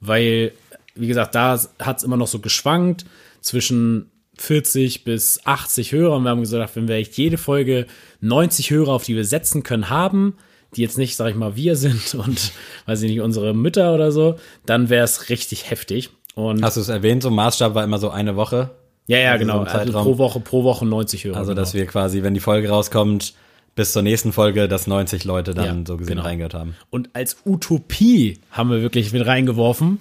[0.00, 0.52] Weil,
[0.94, 3.04] wie gesagt, da hat es immer noch so geschwankt
[3.40, 7.86] zwischen 40 bis 80 Hörer und wir haben gesagt, wenn wir echt jede Folge
[8.20, 10.36] 90 Hörer, auf die wir setzen können, haben,
[10.74, 12.52] die jetzt nicht, sag ich mal, wir sind und,
[12.86, 16.10] weiß ich nicht, unsere Mütter oder so, dann wäre es richtig heftig.
[16.34, 18.70] Und Hast du es erwähnt, so Maßstab war immer so eine Woche?
[19.06, 19.64] ja, ja, also genau.
[19.64, 21.36] so Also pro Woche, pro Woche 90 Hörer.
[21.36, 21.60] Also, genau.
[21.60, 23.34] dass wir quasi, wenn die Folge rauskommt,
[23.74, 26.26] bis zur nächsten Folge, dass 90 Leute dann Ja, so gesehen genau.
[26.26, 26.76] reingehört haben.
[26.90, 30.00] Und als Utopie haben wir wirklich mit reingeworfen.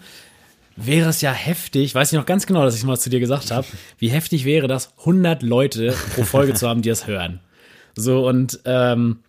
[0.76, 3.52] Wäre es ja heftig, weiß ich noch ganz genau, dass ich mal zu dir gesagt
[3.52, 3.68] habe,
[4.00, 7.40] wie heftig wäre das, 100 Leute pro Folge zu haben, die das hören.
[7.96, 9.20] So, und ähm,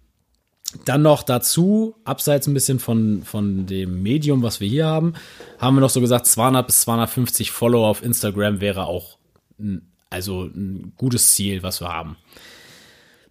[0.84, 5.14] dann noch dazu, abseits ein bisschen von, von dem Medium, was wir hier haben,
[5.58, 9.18] haben wir noch so gesagt, 200 bis 250 Follower auf Instagram wäre auch
[9.58, 12.16] ein, also ein gutes Ziel, was wir haben.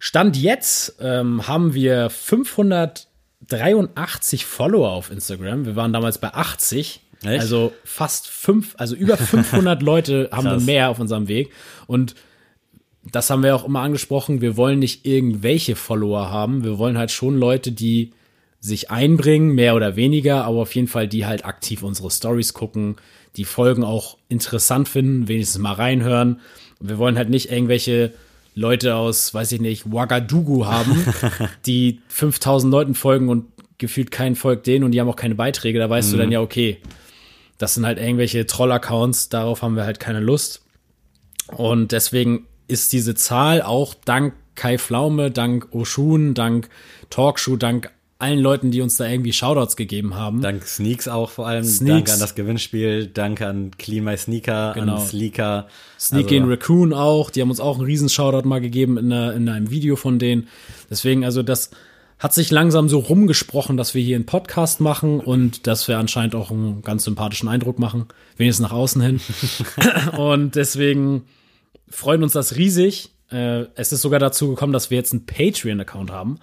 [0.04, 5.64] Stand jetzt ähm, haben wir 583 Follower auf Instagram.
[5.64, 7.00] Wir waren damals bei 80.
[7.22, 7.40] Echt?
[7.40, 11.52] Also fast fünf, also über 500 Leute haben wir mehr auf unserem Weg.
[11.86, 12.14] Und
[13.12, 14.42] das haben wir auch immer angesprochen.
[14.42, 16.64] Wir wollen nicht irgendwelche Follower haben.
[16.64, 18.12] Wir wollen halt schon Leute, die
[18.60, 22.96] sich einbringen, mehr oder weniger, aber auf jeden Fall, die halt aktiv unsere Stories gucken,
[23.36, 26.42] die Folgen auch interessant finden, wenigstens mal reinhören.
[26.78, 28.12] Wir wollen halt nicht irgendwelche
[28.54, 31.04] Leute aus, weiß ich nicht, Ouagadougou haben,
[31.66, 33.46] die 5000 Leuten folgen und
[33.78, 35.78] gefühlt kein folgt denen und die haben auch keine Beiträge.
[35.78, 36.78] Da weißt du dann ja, okay,
[37.58, 40.62] das sind halt irgendwelche Troll-Accounts, darauf haben wir halt keine Lust.
[41.48, 46.68] Und deswegen ist diese Zahl auch dank Kai Pflaume, dank Oshun, dank
[47.10, 50.40] Talkshow, dank allen Leuten, die uns da irgendwie Shoutouts gegeben haben.
[50.40, 51.64] Dank Sneaks auch vor allem.
[51.64, 51.90] Sneaks.
[51.90, 53.06] Danke an das Gewinnspiel.
[53.08, 54.96] Danke an Clean My Sneaker, Genau.
[54.96, 55.66] an Sleeker.
[55.98, 59.34] Sneak Also, Raccoon auch, die haben uns auch einen riesen Shoutout mal gegeben in, einer,
[59.34, 60.48] in einem Video von denen.
[60.90, 61.70] Deswegen, also das
[62.18, 66.34] hat sich langsam so rumgesprochen, dass wir hier einen Podcast machen und dass wir anscheinend
[66.34, 69.20] auch einen ganz sympathischen Eindruck machen, wenigstens nach außen hin.
[70.16, 71.24] und deswegen
[71.88, 73.10] freuen uns das riesig.
[73.30, 76.38] Äh, es ist sogar dazu gekommen, dass wir jetzt einen Patreon-Account haben,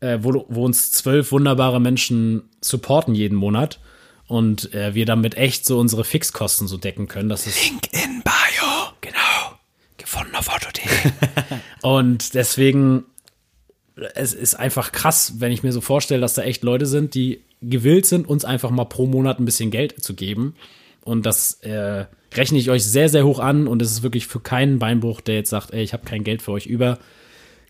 [0.00, 3.80] äh, wo, wo uns zwölf wunderbare Menschen supporten jeden Monat
[4.26, 7.28] und äh, wir damit echt so unsere Fixkosten so decken können.
[7.28, 8.92] Das ist Link in Bio.
[9.00, 9.58] Genau.
[9.96, 11.12] Gefunden auf Autothek.
[11.82, 13.04] und deswegen,
[14.14, 17.42] es ist einfach krass, wenn ich mir so vorstelle, dass da echt Leute sind, die
[17.62, 20.54] gewillt sind, uns einfach mal pro Monat ein bisschen Geld zu geben.
[21.02, 23.68] Und das äh, rechne ich euch sehr, sehr hoch an.
[23.68, 26.42] Und es ist wirklich für keinen Beinbruch, der jetzt sagt, ey, ich habe kein Geld
[26.42, 26.98] für euch über.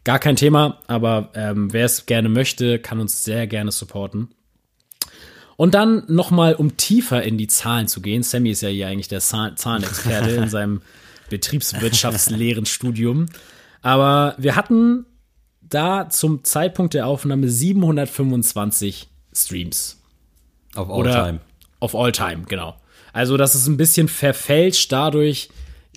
[0.07, 4.29] Gar kein Thema, aber ähm, wer es gerne möchte, kann uns sehr gerne supporten.
[5.57, 8.23] Und dann nochmal, um tiefer in die Zahlen zu gehen.
[8.23, 10.81] Sammy ist ja hier eigentlich der Zahl- Zahlenexperte in seinem
[11.31, 13.27] Betriebswirtschaftslehren-Studium.
[13.83, 15.07] Aber wir hatten
[15.61, 20.01] da zum Zeitpunkt der Aufnahme 725 Streams.
[20.77, 21.40] Auf All Oder Time.
[21.81, 22.77] auf All Time, genau.
[23.12, 25.49] Also das ist ein bisschen verfälscht dadurch,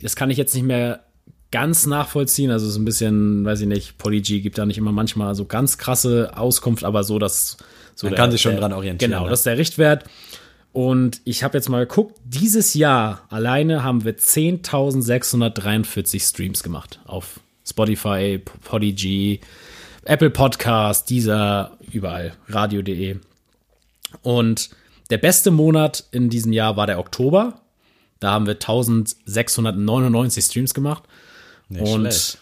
[0.02, 1.04] das kann ich jetzt nicht mehr
[1.52, 2.52] ganz nachvollziehen.
[2.52, 5.46] Also es ist ein bisschen, weiß ich nicht, Polyg gibt da nicht immer manchmal so
[5.46, 7.58] ganz krasse Auskunft, aber so, dass
[7.96, 9.30] so Man kann sich schon dran orientieren, Genau, ne?
[9.30, 10.06] das ist der Richtwert.
[10.72, 17.42] Und ich habe jetzt mal geguckt, dieses Jahr alleine haben wir 10.643 Streams gemacht auf
[17.68, 19.42] Spotify, Podigy,
[20.06, 23.18] Apple Podcast, dieser überall, radio.de.
[24.22, 24.70] Und
[25.10, 27.60] der beste Monat in diesem Jahr war der Oktober.
[28.20, 31.04] Da haben wir 1699 Streams gemacht.
[31.70, 32.40] Nicht und schlecht.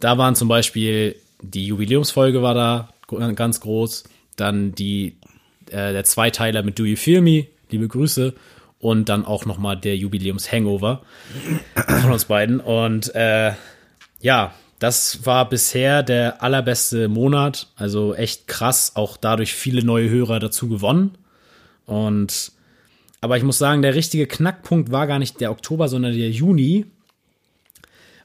[0.00, 2.88] da waren zum Beispiel die Jubiläumsfolge war da
[3.34, 4.04] ganz groß.
[4.36, 5.16] Dann die,
[5.70, 8.34] äh, der Zweiteiler mit Do You Feel Me, liebe Grüße.
[8.78, 11.02] Und dann auch noch mal der Jubiläums-Hangover
[12.02, 12.60] von uns beiden.
[12.60, 13.52] Und äh,
[14.20, 17.68] ja, das war bisher der allerbeste Monat.
[17.76, 18.92] Also echt krass.
[18.94, 21.16] Auch dadurch viele neue Hörer dazu gewonnen.
[21.86, 22.52] Und
[23.22, 26.86] aber ich muss sagen, der richtige Knackpunkt war gar nicht der Oktober, sondern der Juni.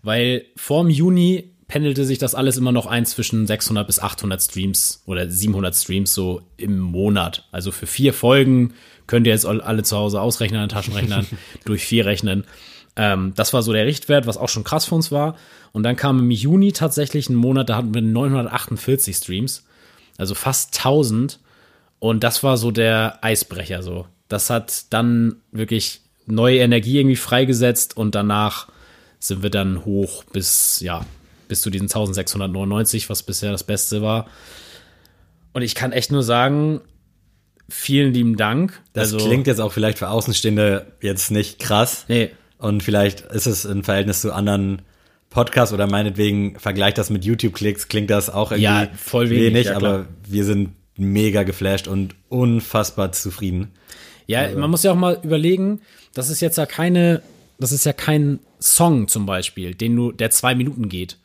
[0.03, 5.03] Weil vorm Juni pendelte sich das alles immer noch ein zwischen 600 bis 800 Streams
[5.05, 7.47] oder 700 Streams so im Monat.
[7.51, 8.73] Also für vier Folgen
[9.07, 11.25] könnt ihr jetzt alle zu Hause ausrechnen an Taschenrechnern,
[11.65, 12.43] durch vier rechnen.
[12.97, 15.37] Ähm, das war so der Richtwert, was auch schon krass für uns war.
[15.71, 19.65] Und dann kam im Juni tatsächlich ein Monat, da hatten wir 948 Streams,
[20.17, 21.39] also fast 1000.
[21.99, 24.07] Und das war so der Eisbrecher so.
[24.27, 28.67] Das hat dann wirklich neue Energie irgendwie freigesetzt und danach
[29.21, 31.05] sind wir dann hoch bis, ja,
[31.47, 34.27] bis zu diesen 1699, was bisher das Beste war.
[35.53, 36.81] Und ich kann echt nur sagen,
[37.69, 38.81] vielen lieben Dank.
[38.93, 42.05] Das also, klingt jetzt auch vielleicht für Außenstehende jetzt nicht krass.
[42.07, 42.31] Nee.
[42.57, 44.81] Und vielleicht ist es im Verhältnis zu anderen
[45.29, 49.77] Podcasts oder meinetwegen vergleicht das mit YouTube-Klicks, klingt das auch irgendwie Ja, voll wenig, ja,
[49.77, 49.93] klar.
[49.93, 53.71] aber wir sind mega geflasht und unfassbar zufrieden.
[54.27, 55.81] Ja, man muss ja auch mal überlegen,
[56.13, 57.21] das ist jetzt ja keine,
[57.61, 61.17] das ist ja kein Song zum Beispiel, den du, der zwei Minuten geht,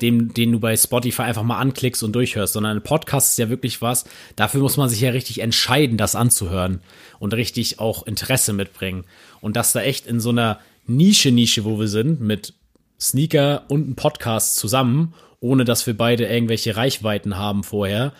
[0.00, 3.50] den, den du bei Spotify einfach mal anklickst und durchhörst, sondern ein Podcast ist ja
[3.50, 4.04] wirklich was,
[4.36, 6.80] dafür muss man sich ja richtig entscheiden, das anzuhören
[7.18, 9.04] und richtig auch Interesse mitbringen.
[9.40, 12.54] Und dass da echt in so einer Nische, Nische, wo wir sind, mit
[12.98, 18.12] Sneaker und einem Podcast zusammen, ohne dass wir beide irgendwelche Reichweiten haben vorher,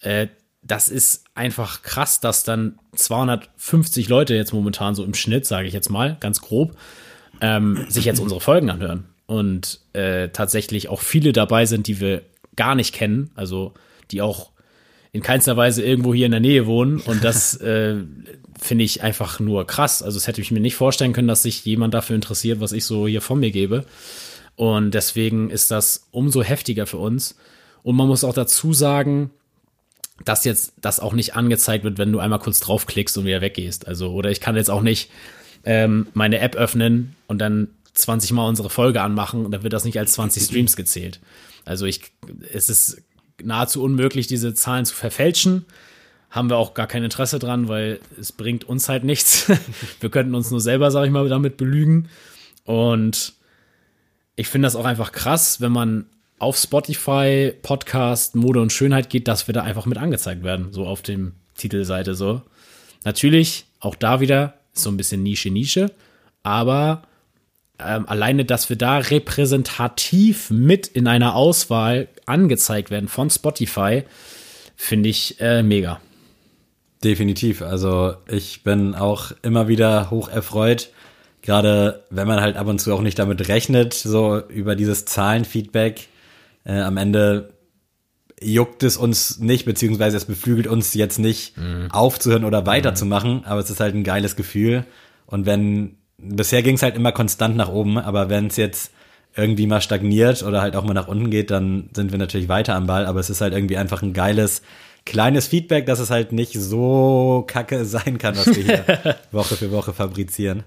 [0.00, 0.28] äh,
[0.62, 5.74] das ist einfach krass, dass dann 250 Leute jetzt momentan so im Schnitt, sage ich
[5.74, 6.74] jetzt mal, ganz grob,
[7.40, 9.04] ähm, sich jetzt unsere Folgen anhören.
[9.26, 12.22] Und äh, tatsächlich auch viele dabei sind, die wir
[12.56, 13.72] gar nicht kennen, also
[14.10, 14.50] die auch
[15.12, 16.98] in keinster Weise irgendwo hier in der Nähe wohnen.
[16.98, 17.96] Und das äh,
[18.60, 20.02] finde ich einfach nur krass.
[20.02, 22.84] Also das hätte ich mir nicht vorstellen können, dass sich jemand dafür interessiert, was ich
[22.84, 23.84] so hier von mir gebe.
[24.56, 27.36] Und deswegen ist das umso heftiger für uns.
[27.82, 29.30] Und man muss auch dazu sagen,
[30.24, 33.86] dass jetzt das auch nicht angezeigt wird, wenn du einmal kurz draufklickst und wieder weggehst.
[33.86, 35.10] Also, oder ich kann jetzt auch nicht
[35.64, 39.84] ähm, meine App öffnen und dann 20 Mal unsere Folge anmachen und dann wird das
[39.84, 41.20] nicht als 20 Streams gezählt.
[41.64, 42.00] Also ich,
[42.52, 43.02] es ist
[43.42, 45.64] nahezu unmöglich, diese Zahlen zu verfälschen.
[46.30, 49.50] Haben wir auch gar kein Interesse dran, weil es bringt uns halt nichts.
[50.00, 52.08] wir könnten uns nur selber, sag ich mal, damit belügen.
[52.64, 53.34] Und
[54.36, 56.06] ich finde das auch einfach krass, wenn man
[56.38, 60.86] auf Spotify, Podcast, Mode und Schönheit geht, dass wir da einfach mit angezeigt werden, so
[60.86, 62.42] auf dem Titelseite so.
[63.04, 65.92] Natürlich, auch da wieder so ein bisschen Nische, Nische,
[66.42, 67.02] aber
[67.78, 74.04] ähm, alleine, dass wir da repräsentativ mit in einer Auswahl angezeigt werden von Spotify,
[74.76, 76.00] finde ich äh, mega.
[77.02, 77.62] Definitiv.
[77.62, 80.90] Also ich bin auch immer wieder hoch erfreut,
[81.42, 86.08] gerade wenn man halt ab und zu auch nicht damit rechnet, so über dieses Zahlenfeedback.
[86.64, 87.52] Äh, am Ende
[88.40, 91.54] juckt es uns nicht, beziehungsweise es beflügelt uns jetzt nicht
[91.90, 94.84] aufzuhören oder weiterzumachen, aber es ist halt ein geiles Gefühl.
[95.24, 98.92] Und wenn, bisher ging es halt immer konstant nach oben, aber wenn es jetzt
[99.36, 102.74] irgendwie mal stagniert oder halt auch mal nach unten geht, dann sind wir natürlich weiter
[102.74, 104.62] am Ball, aber es ist halt irgendwie einfach ein geiles,
[105.04, 109.70] kleines Feedback, dass es halt nicht so kacke sein kann, was wir hier Woche für
[109.70, 110.62] Woche fabrizieren.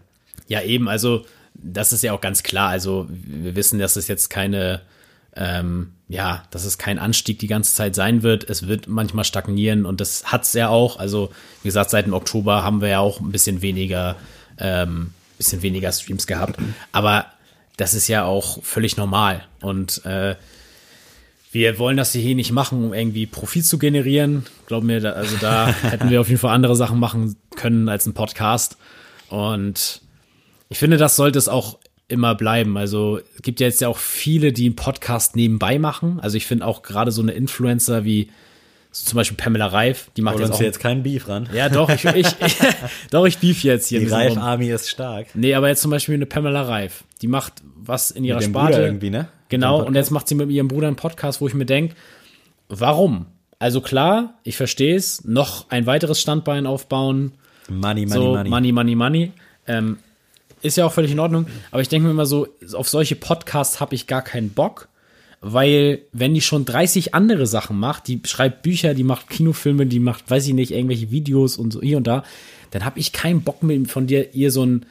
[0.48, 2.70] Ja, eben, also das ist ja auch ganz klar.
[2.70, 4.82] Also wir wissen, dass es jetzt keine,
[5.36, 8.50] ähm, ja, dass es kein Anstieg die ganze Zeit sein wird.
[8.50, 11.00] Es wird manchmal stagnieren und das hat's ja auch.
[11.00, 11.32] Also
[11.64, 14.18] wie gesagt, seit dem Oktober haben wir ja auch ein bisschen weniger,
[14.60, 16.58] ähm, bisschen weniger Streams gehabt.
[16.92, 17.26] Aber
[17.78, 20.36] das ist ja auch völlig normal und äh,
[21.52, 24.46] wir wollen das hier nicht machen, um irgendwie Profit zu generieren.
[24.68, 28.06] Glaub mir, da, also da hätten wir auf jeden Fall andere Sachen machen können als
[28.06, 28.78] ein Podcast.
[29.30, 30.02] Und
[30.70, 32.78] ich finde, das sollte es auch immer bleiben.
[32.78, 36.20] Also es gibt ja jetzt ja auch viele, die einen Podcast nebenbei machen.
[36.20, 38.30] Also ich finde auch gerade so eine Influencer wie
[38.92, 40.64] so zum Beispiel Pamela Reif, die macht Hol jetzt uns auch.
[40.64, 41.50] jetzt keinen Beef ran.
[41.54, 42.28] ja, doch, ich, ich,
[43.12, 44.00] doch, ich beef jetzt hier.
[44.00, 44.14] Die rum.
[44.14, 45.28] Reif-Army ist stark.
[45.34, 47.04] Nee, aber jetzt zum Beispiel eine Pamela Reif.
[47.22, 48.74] Die macht was in ihrer Mit dem Sparte.
[48.74, 49.28] Bruder irgendwie, ne?
[49.50, 51.96] Genau, und jetzt macht sie mit ihrem Bruder einen Podcast, wo ich mir denke,
[52.70, 53.28] warum?
[53.60, 57.32] Also klar, ich verstehe es, noch ein weiteres Standbein aufbauen,
[57.70, 58.50] Money, money, so money.
[58.50, 59.32] money, money, money.
[59.68, 59.98] Ähm,
[60.62, 63.80] ist ja auch völlig in Ordnung, aber ich denke mir immer so, auf solche Podcasts
[63.80, 64.90] habe ich gar keinen Bock,
[65.42, 70.00] weil wenn die schon 30 andere Sachen macht, die schreibt Bücher, die macht Kinofilme, die
[70.00, 72.24] macht, weiß ich nicht, irgendwelche Videos und so hier und da,
[72.72, 74.86] dann habe ich keinen Bock mit von dir ihr so ein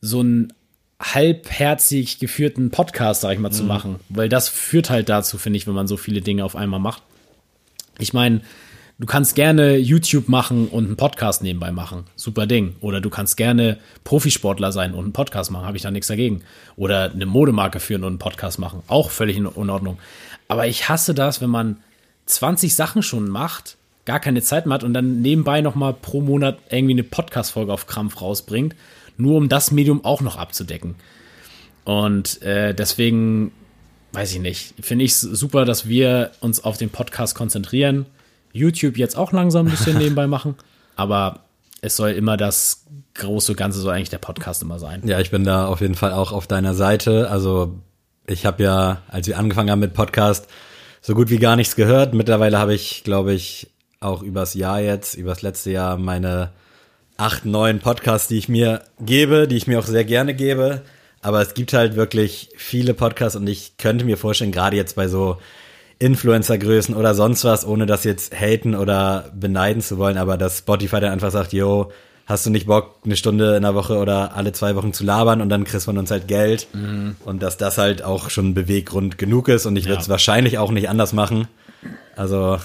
[0.00, 0.52] so ein
[1.00, 5.66] halbherzig geführten Podcast, sag ich mal, zu machen, weil das führt halt dazu, finde ich,
[5.66, 7.02] wenn man so viele Dinge auf einmal macht.
[7.98, 8.40] Ich meine,
[8.98, 12.04] du kannst gerne YouTube machen und einen Podcast nebenbei machen.
[12.16, 12.76] Super Ding.
[12.80, 15.66] Oder du kannst gerne Profisportler sein und einen Podcast machen.
[15.66, 16.42] Habe ich da nichts dagegen.
[16.76, 18.82] Oder eine Modemarke führen und einen Podcast machen.
[18.86, 19.98] Auch völlig in Ordnung.
[20.48, 21.78] Aber ich hasse das, wenn man
[22.26, 26.20] 20 Sachen schon macht, gar keine Zeit mehr hat und dann nebenbei noch mal pro
[26.20, 28.74] Monat irgendwie eine Podcast-Folge auf Krampf rausbringt,
[29.16, 30.94] nur um das Medium auch noch abzudecken.
[31.84, 33.52] Und äh, deswegen
[34.12, 38.06] weiß ich nicht, finde ich es super, dass wir uns auf den Podcast konzentrieren.
[38.54, 40.54] YouTube jetzt auch langsam ein bisschen nebenbei machen,
[40.96, 41.40] aber
[41.82, 45.02] es soll immer das große Ganze soll eigentlich der Podcast immer sein.
[45.04, 47.30] Ja, ich bin da auf jeden Fall auch auf deiner Seite.
[47.30, 47.78] Also
[48.26, 50.48] ich habe ja, als wir angefangen haben mit Podcast,
[51.02, 52.14] so gut wie gar nichts gehört.
[52.14, 56.50] Mittlerweile habe ich, glaube ich, auch übers Jahr jetzt, übers letzte Jahr meine
[57.16, 60.82] acht, neun Podcasts, die ich mir gebe, die ich mir auch sehr gerne gebe.
[61.20, 65.08] Aber es gibt halt wirklich viele Podcasts und ich könnte mir vorstellen, gerade jetzt bei
[65.08, 65.38] so
[66.04, 71.00] Influencer-Größen oder sonst was, ohne das jetzt haten oder beneiden zu wollen, aber dass Spotify
[71.00, 71.90] dann einfach sagt, yo,
[72.26, 75.40] hast du nicht Bock, eine Stunde in der Woche oder alle zwei Wochen zu labern
[75.40, 76.66] und dann kriegst von uns halt Geld.
[77.24, 80.70] Und dass das halt auch schon Beweggrund genug ist und ich würde es wahrscheinlich auch
[80.70, 81.48] nicht anders machen.
[82.16, 82.58] Also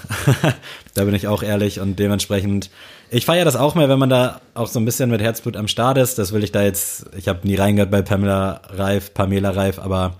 [0.94, 2.70] da bin ich auch ehrlich und dementsprechend,
[3.10, 5.68] ich feiere das auch mehr, wenn man da auch so ein bisschen mit Herzblut am
[5.68, 6.18] Start ist.
[6.18, 10.14] Das will ich da jetzt, ich habe nie reingehört bei Pamela Reif, Pamela Reif, aber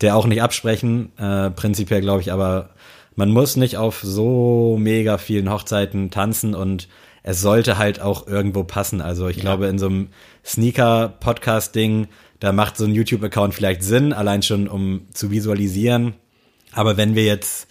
[0.00, 1.12] der auch nicht absprechen.
[1.18, 2.70] Äh, prinzipiell glaube ich aber,
[3.14, 6.88] man muss nicht auf so mega vielen Hochzeiten tanzen und
[7.22, 9.00] es sollte halt auch irgendwo passen.
[9.00, 10.08] Also ich glaube, in so einem
[10.44, 12.06] Sneaker-Podcast-Ding,
[12.38, 16.14] da macht so ein YouTube-Account vielleicht Sinn, allein schon um zu visualisieren.
[16.72, 17.66] Aber wenn wir jetzt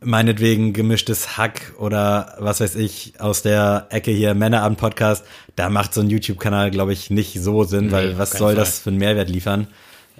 [0.00, 5.24] meinetwegen gemischtes Hack oder was weiß ich aus der Ecke hier Männerabend Podcast,
[5.56, 8.56] da macht so ein YouTube-Kanal, glaube ich, nicht so Sinn, weil auf was soll Fall.
[8.56, 9.68] das für einen Mehrwert liefern?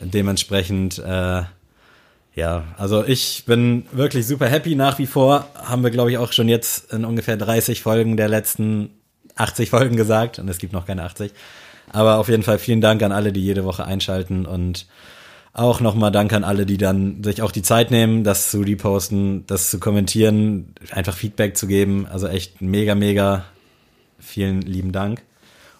[0.00, 1.42] Dementsprechend, äh,
[2.34, 5.46] ja, also ich bin wirklich super happy nach wie vor.
[5.54, 8.90] Haben wir, glaube ich, auch schon jetzt in ungefähr 30 Folgen der letzten
[9.36, 11.32] 80 Folgen gesagt und es gibt noch keine 80.
[11.92, 14.86] Aber auf jeden Fall vielen Dank an alle, die jede Woche einschalten und
[15.52, 19.46] auch nochmal Dank an alle, die dann sich auch die Zeit nehmen, das zu reposten,
[19.46, 22.06] das zu kommentieren, einfach Feedback zu geben.
[22.10, 23.44] Also echt mega, mega
[24.18, 25.22] vielen lieben Dank.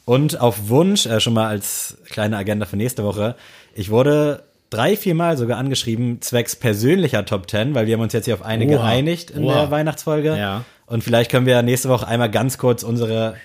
[0.05, 3.35] Und auf Wunsch, äh, schon mal als kleine Agenda für nächste Woche,
[3.75, 8.13] ich wurde drei, vier Mal sogar angeschrieben, zwecks persönlicher Top 10, weil wir haben uns
[8.13, 8.77] jetzt hier auf eine Oha.
[8.77, 9.63] geeinigt in Oha.
[9.63, 10.37] der Weihnachtsfolge.
[10.37, 10.65] Ja.
[10.87, 13.37] Und vielleicht können wir nächste Woche einmal ganz kurz unsere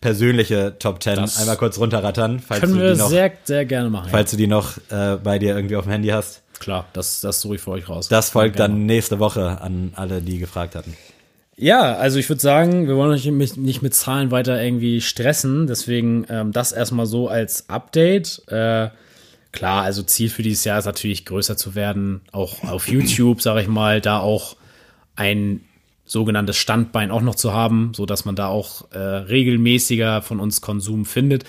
[0.00, 4.08] persönliche Top 10 Das einmal kurz runterrattern, falls Können wir noch, sehr, sehr gerne machen.
[4.10, 6.36] falls du die noch äh, bei dir irgendwie auf dem Handy hast.
[6.36, 6.42] ja.
[6.58, 8.08] Klar, das, das suche ich für euch raus.
[8.08, 10.96] Das folgt dann nächste Woche an alle, die gefragt hatten.
[11.56, 15.66] Ja, also ich würde sagen, wir wollen euch nicht nicht mit Zahlen weiter irgendwie stressen,
[15.66, 18.42] deswegen ähm, das erstmal so als Update.
[18.48, 18.90] Äh,
[19.52, 23.62] klar, also Ziel für dieses Jahr ist natürlich größer zu werden, auch auf YouTube, sage
[23.62, 24.56] ich mal, da auch
[25.14, 25.60] ein
[26.04, 30.60] sogenanntes Standbein auch noch zu haben, so dass man da auch äh, regelmäßiger von uns
[30.60, 31.44] Konsum findet.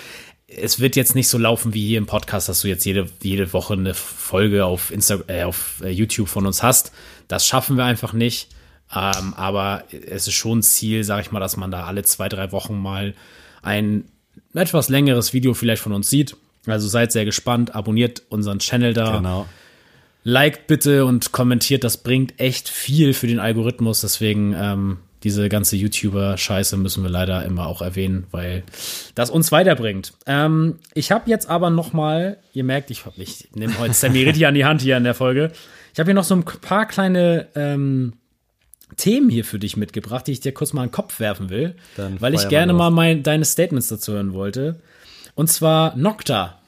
[0.47, 3.51] Es wird jetzt nicht so laufen wie hier im Podcast, dass du jetzt jede, jede
[3.53, 6.91] Woche eine Folge auf, Insta äh, auf äh, YouTube von uns hast.
[7.27, 8.49] Das schaffen wir einfach nicht.
[8.95, 12.51] Ähm, aber es ist schon Ziel, sag ich mal, dass man da alle zwei, drei
[12.51, 13.15] Wochen mal
[13.63, 14.05] ein
[14.53, 16.35] etwas längeres Video vielleicht von uns sieht.
[16.65, 19.17] Also seid sehr gespannt, abonniert unseren Channel da.
[19.17, 19.47] Genau.
[20.23, 24.01] Liked bitte und kommentiert, das bringt echt viel für den Algorithmus.
[24.01, 28.63] Deswegen ähm, diese ganze YouTuber-Scheiße müssen wir leider immer auch erwähnen, weil
[29.15, 30.13] das uns weiterbringt.
[30.25, 34.47] Ähm, ich habe jetzt aber noch mal, ihr merkt, ich, ich nehme heute Sammy richtig
[34.47, 35.51] an die Hand hier in der Folge.
[35.93, 38.13] Ich habe hier noch so ein paar kleine ähm,
[38.97, 41.75] Themen hier für dich mitgebracht, die ich dir kurz mal in den Kopf werfen will,
[41.97, 42.79] Dann weil ich gerne los.
[42.79, 44.79] mal mein, deine Statements dazu hören wollte.
[45.35, 46.59] Und zwar Nocta.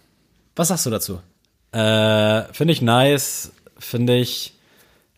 [0.55, 1.19] Was sagst du dazu?
[1.71, 4.53] Äh, finde ich nice, finde ich,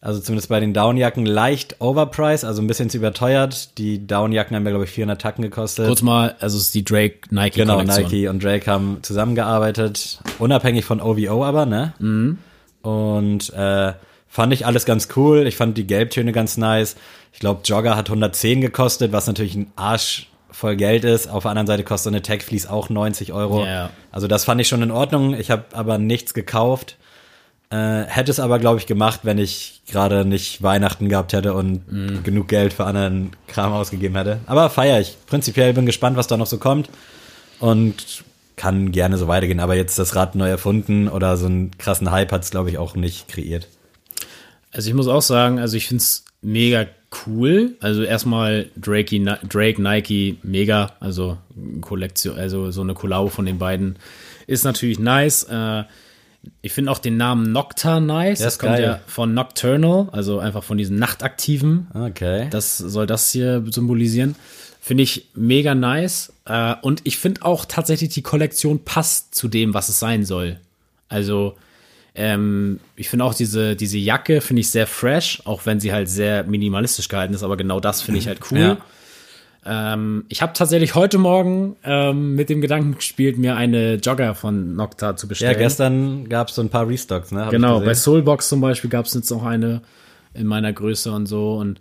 [0.01, 3.77] also zumindest bei den Downjacken leicht overpriced, also ein bisschen zu überteuert.
[3.77, 5.87] Die Downjacken haben ja, glaube ich, 400 Tacken gekostet.
[5.87, 7.81] Kurz mal, also es ist die Drake Nike genau.
[7.81, 11.93] Nike und Drake haben zusammengearbeitet, unabhängig von OVO aber, ne?
[11.99, 12.37] Mhm.
[12.81, 13.93] Und äh,
[14.27, 15.47] fand ich alles ganz cool.
[15.47, 16.95] Ich fand die Gelbtöne ganz nice.
[17.33, 21.27] Ich glaube, Jogger hat 110 gekostet, was natürlich ein Arsch voll Geld ist.
[21.29, 23.65] Auf der anderen Seite kostet so eine Tech Fleece auch 90 Euro.
[23.65, 23.89] Ja.
[24.11, 25.33] Also das fand ich schon in Ordnung.
[25.33, 26.97] Ich habe aber nichts gekauft.
[27.69, 31.91] Äh, hätte es aber, glaube ich, gemacht, wenn ich gerade nicht Weihnachten gehabt hätte und
[31.91, 32.23] Mhm.
[32.23, 34.39] genug Geld für anderen Kram ausgegeben hätte.
[34.45, 35.17] Aber feier ich.
[35.27, 36.89] Prinzipiell bin gespannt, was da noch so kommt.
[37.59, 38.23] Und
[38.55, 39.59] kann gerne so weitergehen.
[39.59, 42.77] Aber jetzt das Rad neu erfunden oder so einen krassen Hype hat es, glaube ich,
[42.77, 43.67] auch nicht kreiert.
[44.71, 46.85] Also ich muss auch sagen, also ich find's mega
[47.25, 47.75] cool.
[47.79, 50.93] Also erstmal Drake, Drake, Nike, mega.
[50.99, 51.37] Also
[51.81, 53.97] Kollektion, also so eine Collabo von den beiden
[54.47, 55.43] ist natürlich nice.
[55.43, 55.83] Äh,
[56.61, 58.39] ich finde auch den Namen Nocta nice.
[58.39, 58.83] Das ist kommt geil.
[58.83, 61.87] ja von Nocturnal, also einfach von diesen Nachtaktiven.
[61.93, 62.47] Okay.
[62.49, 64.35] Das soll das hier symbolisieren.
[64.79, 66.33] Finde ich mega nice.
[66.45, 70.59] Äh, und ich finde auch tatsächlich, die Kollektion passt zu dem, was es sein soll.
[71.09, 71.55] Also,
[72.17, 76.09] ähm, ich finde auch diese, diese Jacke, finde ich sehr fresh, auch wenn sie halt
[76.09, 78.59] sehr minimalistisch gehalten ist, aber genau das finde ich halt cool.
[78.59, 78.77] Ja.
[79.65, 84.75] Ähm, ich habe tatsächlich heute Morgen ähm, mit dem Gedanken gespielt, mir eine Jogger von
[84.75, 85.57] Nocta zu ja, bestellen.
[85.57, 87.45] gestern gab es so ein paar Restocks, ne?
[87.45, 87.93] Hab Genau, bei.
[87.93, 89.81] Soulbox zum Beispiel gab es jetzt noch eine
[90.33, 91.55] in meiner Größe und so.
[91.57, 91.79] Und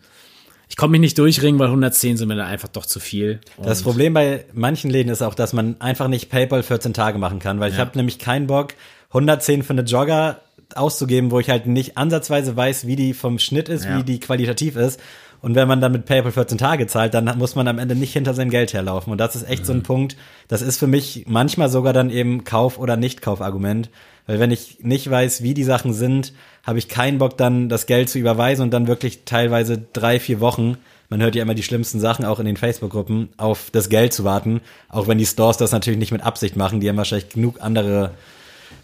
[0.68, 3.40] ich konnte mich nicht durchringen, weil 110 sind mir dann einfach doch zu viel.
[3.62, 7.38] Das Problem bei manchen Läden ist auch, dass man einfach nicht PayPal 14 Tage machen
[7.38, 8.74] kann, weil ich habe nämlich keinen Bock,
[9.10, 10.40] 110 für eine Jogger
[10.74, 13.98] auszugeben, wo ich halt nicht ansatzweise weiß, wie die vom Schnitt ist, Ja.
[13.98, 15.00] wie die qualitativ ist.
[15.40, 18.12] Und wenn man dann mit PayPal 14 Tage zahlt, dann muss man am Ende nicht
[18.14, 19.12] hinter seinem Geld herlaufen.
[19.12, 19.78] Und das ist echt so Mhm.
[19.80, 20.16] ein Punkt,
[20.48, 23.90] das ist für mich manchmal sogar dann eben Kauf- oder Nicht-Kauf-Argument,
[24.26, 26.32] weil wenn ich nicht weiß, wie die Sachen sind,
[26.64, 30.40] habe ich keinen Bock dann das Geld zu überweisen und dann wirklich teilweise drei, vier
[30.40, 30.76] Wochen,
[31.08, 34.24] man hört ja immer die schlimmsten Sachen auch in den Facebook-Gruppen, auf das Geld zu
[34.24, 37.60] warten, auch wenn die Stores das natürlich nicht mit Absicht machen, die haben wahrscheinlich genug
[37.60, 38.10] andere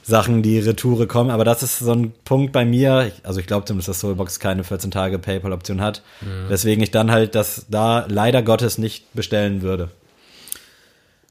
[0.04, 3.64] Sachen, die Retoure kommen, aber das ist so ein Punkt bei mir, also ich glaube
[3.64, 6.02] zumindest, dass Soulbox keine 14 Tage PayPal-Option hat,
[6.48, 9.90] weswegen ich dann halt das da leider Gottes nicht bestellen würde.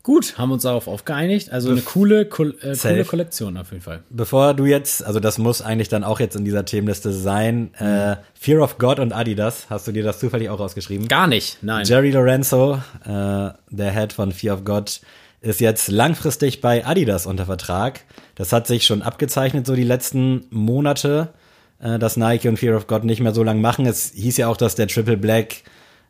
[0.03, 1.51] Gut, haben uns darauf aufgeeinigt.
[1.51, 4.01] Also eine coole, cool, äh, coole Kollektion auf jeden Fall.
[4.09, 8.15] Bevor du jetzt, also das muss eigentlich dann auch jetzt in dieser Themenliste sein, äh,
[8.33, 11.07] Fear of God und Adidas, hast du dir das zufällig auch rausgeschrieben?
[11.07, 11.85] Gar nicht, nein.
[11.85, 13.09] Jerry Lorenzo, äh,
[13.69, 15.01] der Head von Fear of God,
[15.41, 18.01] ist jetzt langfristig bei Adidas unter Vertrag.
[18.35, 21.29] Das hat sich schon abgezeichnet, so die letzten Monate,
[21.79, 23.85] äh, dass Nike und Fear of God nicht mehr so lang machen.
[23.85, 25.63] Es hieß ja auch, dass der Triple Black,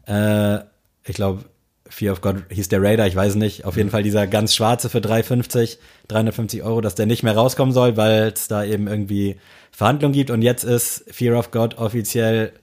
[0.05, 0.59] äh,
[1.03, 1.43] ich glaube,
[1.91, 3.65] Fear of God hieß der Raider, ich weiß nicht.
[3.65, 5.77] Auf jeden Fall dieser ganz schwarze für 350,
[6.07, 9.35] 350 Euro, dass der nicht mehr rauskommen soll, weil es da eben irgendwie
[9.71, 10.31] Verhandlungen gibt.
[10.31, 12.53] Und jetzt ist Fear of God offiziell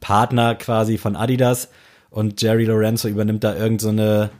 [0.00, 1.68] Partner quasi von Adidas
[2.08, 4.30] und Jerry Lorenzo übernimmt da irgend so eine,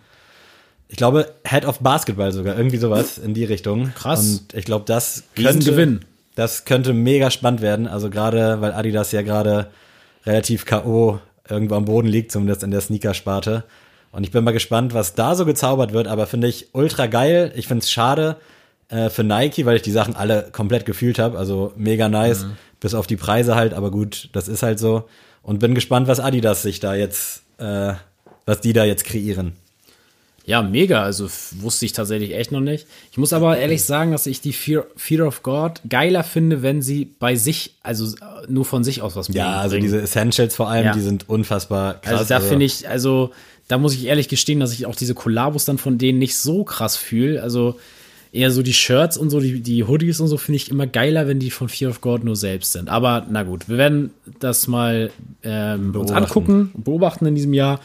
[0.88, 3.92] ich glaube, Head of Basketball sogar, irgendwie sowas in die Richtung.
[3.94, 4.40] Krass.
[4.40, 6.00] Und ich glaube, das könnte, Riesengewinn.
[6.36, 7.86] das könnte mega spannend werden.
[7.86, 9.70] Also gerade, weil Adidas ja gerade
[10.24, 11.20] relativ K.O.
[11.48, 13.64] irgendwo am Boden liegt, zumindest in der Sneaker-Sparte.
[14.12, 17.52] Und ich bin mal gespannt, was da so gezaubert wird, aber finde ich ultra geil.
[17.56, 18.36] Ich finde es schade
[18.88, 21.38] äh, für Nike, weil ich die Sachen alle komplett gefühlt habe.
[21.38, 22.46] Also mega nice,
[22.80, 25.04] bis auf die Preise halt, aber gut, das ist halt so.
[25.42, 27.92] Und bin gespannt, was Adidas sich da jetzt, äh,
[28.46, 29.52] was die da jetzt kreieren.
[30.44, 31.02] Ja, mega.
[31.02, 31.28] Also
[31.60, 32.86] wusste ich tatsächlich echt noch nicht.
[33.12, 36.80] Ich muss aber ehrlich sagen, dass ich die Fear, Fear of God geiler finde, wenn
[36.80, 39.82] sie bei sich, also äh, nur von sich aus was Ja, also bringen.
[39.84, 40.92] diese Essentials vor allem, Ja.
[40.94, 42.20] die sind unfassbar krass.
[42.20, 43.30] Also da finde ich, also
[43.68, 46.64] da muss ich ehrlich gestehen, dass ich auch diese Kollabos dann von denen nicht so
[46.64, 47.42] krass fühle.
[47.42, 47.78] Also
[48.32, 51.26] eher so die Shirts und so, die, die Hoodies und so finde ich immer geiler,
[51.28, 52.88] wenn die von Fear of God nur selbst sind.
[52.88, 54.10] Aber na gut, wir werden
[54.40, 55.10] das mal
[55.42, 57.80] ähm, uns angucken, beobachten in diesem Jahr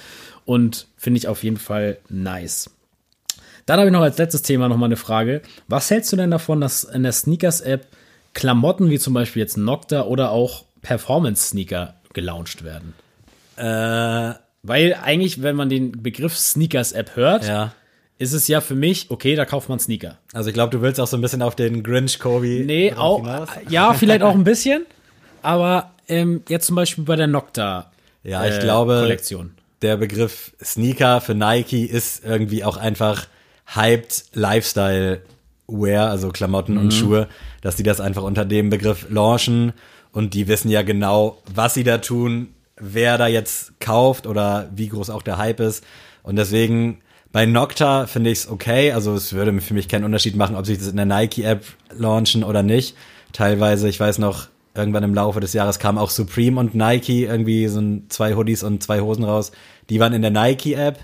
[0.46, 2.70] und finde ich auf jeden Fall nice.
[3.66, 5.42] Dann habe ich noch als letztes Thema noch mal eine Frage.
[5.68, 7.88] Was hältst du denn davon, dass in der Sneakers-App
[8.34, 12.94] Klamotten wie zum Beispiel jetzt Nocta oder auch Performance-Sneaker gelauncht werden?
[13.56, 17.74] Äh, Weil eigentlich, wenn man den Begriff Sneakers-App hört, ja.
[18.18, 20.18] ist es ja für mich, okay, da kauft man Sneaker.
[20.32, 22.64] Also ich glaube, du willst auch so ein bisschen auf den Grinch Kobe.
[22.66, 23.50] Nee, auch, hinaus.
[23.70, 24.86] ja, vielleicht auch ein bisschen,
[25.42, 27.92] aber ähm, jetzt zum Beispiel bei der Nocta
[28.24, 29.52] Ja, ich äh, glaube, Kollektion.
[29.82, 33.28] der Begriff Sneaker für Nike ist irgendwie auch einfach
[33.76, 35.22] hyped Lifestyle
[35.68, 36.80] Wear, also Klamotten Mhm.
[36.80, 37.28] und Schuhe,
[37.62, 39.74] dass die das einfach unter dem Begriff launchen
[40.12, 44.90] und die wissen ja genau, was sie da tun, wer da jetzt kauft oder wie
[44.90, 45.84] groß auch der Hype ist
[46.24, 47.00] und deswegen
[47.34, 50.68] bei Nocta finde ich es okay, also es würde für mich keinen Unterschied machen, ob
[50.68, 52.96] sie das in der Nike App launchen oder nicht.
[53.34, 57.68] Teilweise, ich weiß noch, irgendwann im Laufe des Jahres kamen auch Supreme und Nike irgendwie
[57.68, 59.52] so zwei Hoodies und zwei Hosen raus.
[59.90, 61.00] Die waren in der Nike App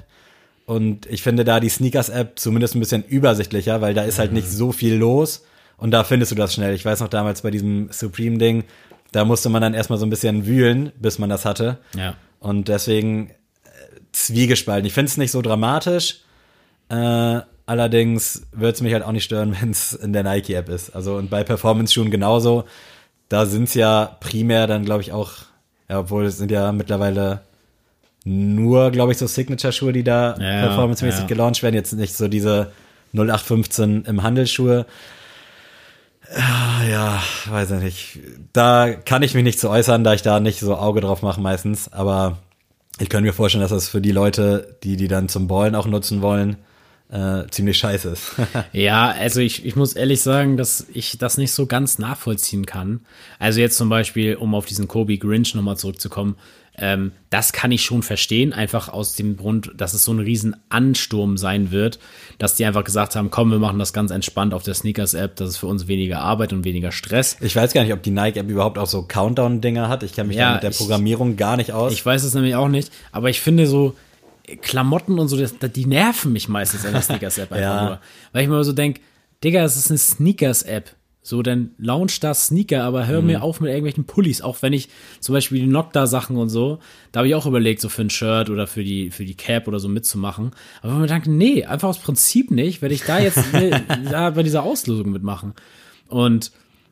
[0.65, 4.31] und ich finde da die Sneakers App zumindest ein bisschen übersichtlicher, weil da ist halt
[4.31, 5.43] nicht so viel los
[5.77, 6.75] und da findest du das schnell.
[6.75, 8.65] Ich weiß noch damals bei diesem Supreme Ding,
[9.11, 11.77] da musste man dann erstmal so ein bisschen wühlen, bis man das hatte.
[11.95, 12.15] Ja.
[12.39, 13.69] Und deswegen äh,
[14.11, 14.85] zwiegespalten.
[14.85, 16.21] Ich finde es nicht so dramatisch.
[16.89, 20.95] Äh, allerdings würde es mich halt auch nicht stören, wenn es in der Nike-App ist.
[20.95, 22.65] Also und bei Performance-Schuhen genauso.
[23.29, 25.33] Da sind es ja primär dann, glaube ich, auch,
[25.87, 27.41] ja, obwohl es sind ja mittlerweile
[28.25, 31.27] nur, glaube ich, so Signature-Schuhe, die da Ja, performancemäßig ja.
[31.27, 31.75] gelauncht werden.
[31.75, 32.71] Jetzt nicht so diese
[33.13, 34.85] 0815 im Handelsschuhe.
[36.35, 38.19] Ja, weiß ich nicht.
[38.53, 41.41] Da kann ich mich nicht zu äußern, da ich da nicht so Auge drauf mache
[41.41, 41.91] meistens.
[41.91, 42.37] Aber
[42.99, 45.87] ich könnte mir vorstellen, dass das für die Leute, die die dann zum Ballen auch
[45.87, 46.57] nutzen wollen,
[47.11, 48.31] äh, ziemlich scheiße ist.
[48.71, 53.01] Ja, also ich, ich muss ehrlich sagen, dass ich das nicht so ganz nachvollziehen kann.
[53.39, 56.35] Also jetzt zum Beispiel, um auf diesen Kobe Grinch nochmal zurückzukommen,
[56.81, 60.55] ähm, das kann ich schon verstehen, einfach aus dem Grund, dass es so ein riesen
[60.69, 61.99] Ansturm sein wird,
[62.37, 65.49] dass die einfach gesagt haben, komm, wir machen das ganz entspannt auf der Sneakers-App, das
[65.49, 67.35] ist für uns weniger Arbeit und weniger Stress.
[67.41, 70.03] Ich weiß gar nicht, ob die Nike-App überhaupt auch so Countdown-Dinger hat.
[70.03, 71.91] Ich kenne mich Ja, da mit der ich- Programmierung gar nicht aus.
[71.91, 73.95] Ich weiß es nämlich auch nicht, aber ich finde so
[74.57, 77.85] Klamotten und so, das, die nerven mich meistens in der Sneakers-App einfach Ja.
[77.85, 77.99] nur.
[78.31, 79.01] Weil ich mir so denke,
[79.43, 80.91] Digga, es ist eine Sneakers-App.
[81.21, 83.27] So, dann launch da Sneaker, aber hör Mhm.
[83.27, 84.41] mir auf mit irgendwelchen Pullis.
[84.41, 84.89] Auch wenn ich
[85.19, 86.79] zum Beispiel die Nocta-Sachen und so,
[87.11, 89.67] da habe ich auch überlegt, so für ein Shirt oder für die, für die Cap
[89.67, 90.51] oder so mitzumachen.
[90.81, 93.43] Aber wenn man denkt, nee, einfach aus Prinzip nicht, werde ich da jetzt
[94.11, 95.53] da bei dieser Auslosung mitmachen.
[96.07, 96.51] Und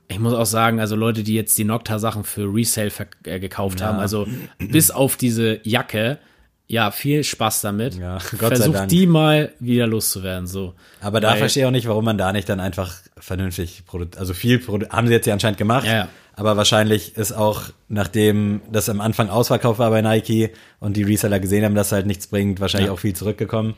[0.09, 2.91] ich muss auch sagen, also Leute, die jetzt die Nocta-Sachen für Resale
[3.23, 4.27] äh, gekauft haben, also
[4.59, 6.19] bis auf diese Jacke,
[6.67, 7.95] ja, viel Spaß damit.
[7.95, 8.89] Ja, Gott sei Versuch Dank.
[8.89, 10.73] die mal wieder loszuwerden, so.
[11.01, 14.17] Aber da Weil- verstehe ich auch nicht, warum man da nicht dann einfach vernünftig produziert.
[14.19, 15.85] Also viel produ haben sie jetzt ja anscheinend gemacht.
[15.87, 16.07] Ja, ja.
[16.35, 21.39] Aber wahrscheinlich ist auch, nachdem das am Anfang Ausverkauf war bei Nike und die Reseller
[21.39, 22.93] gesehen haben, dass es halt nichts bringt, wahrscheinlich Ja.
[22.93, 23.73] auch viel zurückgekommen.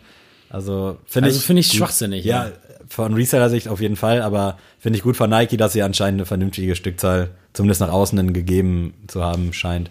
[0.49, 1.45] Also finde Also ich.
[1.45, 1.77] finde ich gut.
[1.77, 2.51] schwachsinnig, Ja, ja.
[2.89, 6.25] von Reseller-Sicht auf jeden Fall, aber finde ich gut von Nike, dass sie anscheinend eine
[6.25, 9.89] vernünftige Stückzahl, zumindest nach außen gegeben zu haben scheint.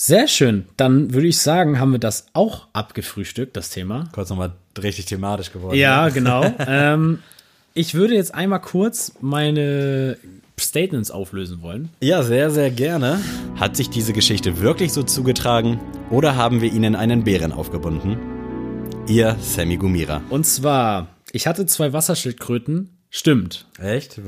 [0.00, 0.64] Sehr schön.
[0.76, 4.08] Dann würde ich sagen, haben wir das auch abgefrühstückt, das Thema.
[4.12, 5.76] Kurz nochmal richtig thematisch geworden.
[5.76, 6.44] Ja, genau.
[6.68, 7.18] ähm,
[7.74, 10.16] ich würde jetzt einmal kurz meine
[10.56, 11.88] Statements auflösen wollen.
[12.00, 13.18] Ja, sehr, sehr gerne.
[13.56, 15.80] Hat sich diese Geschichte wirklich so zugetragen
[16.10, 18.18] oder haben wir ihnen einen Bären aufgebunden?
[19.08, 20.22] Ihr Sammy Gumira.
[20.30, 22.96] Und zwar, ich hatte zwei Wasserschildkröten.
[23.10, 23.66] Stimmt.
[23.80, 24.20] Echt?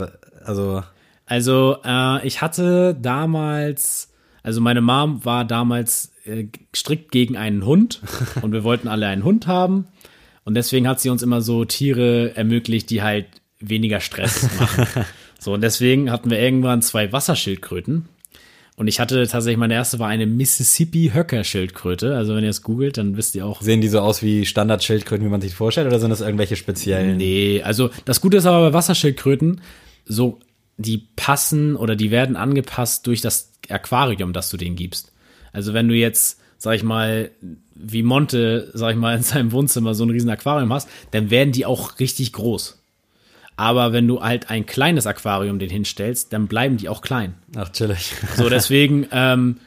[0.45, 0.83] Also,
[1.27, 4.10] Also, äh, ich hatte damals,
[4.43, 8.01] also meine Mom war damals äh, strikt gegen einen Hund
[8.43, 9.87] und wir wollten alle einen Hund haben.
[10.45, 13.27] Und deswegen hat sie uns immer so Tiere ermöglicht, die halt
[13.59, 15.05] weniger Stress machen.
[15.39, 18.09] so, und deswegen hatten wir irgendwann zwei Wasserschildkröten.
[18.77, 22.17] Und ich hatte tatsächlich, meine erste war eine Mississippi-Höcker-Schildkröte.
[22.17, 25.27] Also wenn ihr es googelt, dann wisst ihr auch, sehen die so aus wie Standardschildkröten,
[25.27, 27.19] wie man sich vorstellt, oder sind das irgendwelche speziellen?
[27.19, 29.61] Nee, also das Gute ist aber bei Wasserschildkröten,
[30.07, 30.41] so
[30.81, 35.13] die passen oder die werden angepasst durch das Aquarium, das du denen gibst.
[35.53, 37.31] Also wenn du jetzt, sag ich mal,
[37.75, 41.53] wie Monte, sag ich mal, in seinem Wohnzimmer so ein riesen Aquarium hast, dann werden
[41.53, 42.79] die auch richtig groß.
[43.57, 47.35] Aber wenn du halt ein kleines Aquarium den hinstellst, dann bleiben die auch klein.
[47.57, 48.15] Ach, chillig.
[48.37, 49.59] So, deswegen ähm,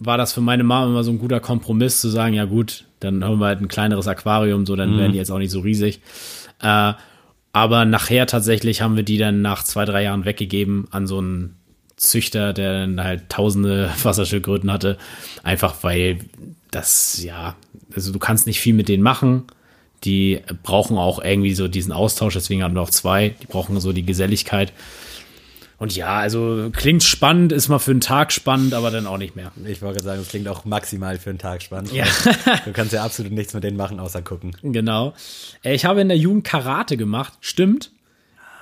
[0.00, 3.22] war das für meine Mama immer so ein guter Kompromiss zu sagen, ja gut, dann
[3.24, 6.00] haben wir halt ein kleineres Aquarium, so dann werden die jetzt auch nicht so riesig.
[6.60, 6.94] Äh,
[7.54, 11.54] aber nachher tatsächlich haben wir die dann nach zwei, drei Jahren weggegeben an so einen
[11.96, 14.98] Züchter, der dann halt tausende Wasserschildkröten hatte.
[15.44, 16.18] Einfach weil
[16.72, 17.54] das, ja,
[17.94, 19.44] also du kannst nicht viel mit denen machen.
[20.02, 23.36] Die brauchen auch irgendwie so diesen Austausch, deswegen hatten wir auch zwei.
[23.40, 24.72] Die brauchen so die Geselligkeit.
[25.78, 29.34] Und ja, also klingt spannend, ist mal für einen Tag spannend, aber dann auch nicht
[29.34, 29.50] mehr.
[29.66, 31.92] Ich wollte gerade sagen, das klingt auch maximal für einen Tag spannend.
[31.92, 32.04] Ja.
[32.64, 34.56] Du kannst ja absolut nichts mit denen machen, außer gucken.
[34.62, 35.14] Genau.
[35.62, 37.90] Äh, Ich habe in der Jugend Karate gemacht, stimmt.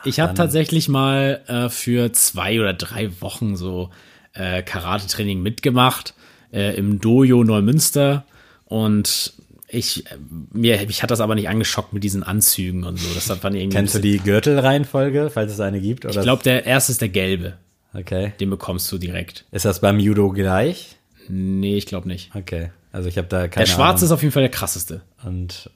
[0.05, 3.91] Ich habe tatsächlich mal äh, für zwei oder drei Wochen so
[4.33, 6.15] äh, Karate-Training mitgemacht
[6.53, 8.25] äh, im Dojo Neumünster
[8.65, 9.35] und
[9.73, 10.05] ich
[10.53, 13.15] mir mich hat das aber nicht angeschockt mit diesen Anzügen und so.
[13.15, 13.77] Das hat dann irgendwie.
[13.77, 16.05] Kennst du die Gürtelreihenfolge, falls es eine gibt?
[16.05, 16.17] Oder?
[16.17, 17.55] Ich glaube, der erste ist der gelbe.
[17.95, 18.33] Okay.
[18.41, 19.45] Den bekommst du direkt.
[19.51, 20.97] Ist das beim Judo gleich?
[21.29, 22.31] Nee, ich glaube nicht.
[22.35, 22.71] Okay.
[22.93, 24.05] Also ich habe da keine Der schwarze Ahnung.
[24.05, 25.03] ist auf jeden Fall der krasseste.
[25.25, 25.71] Und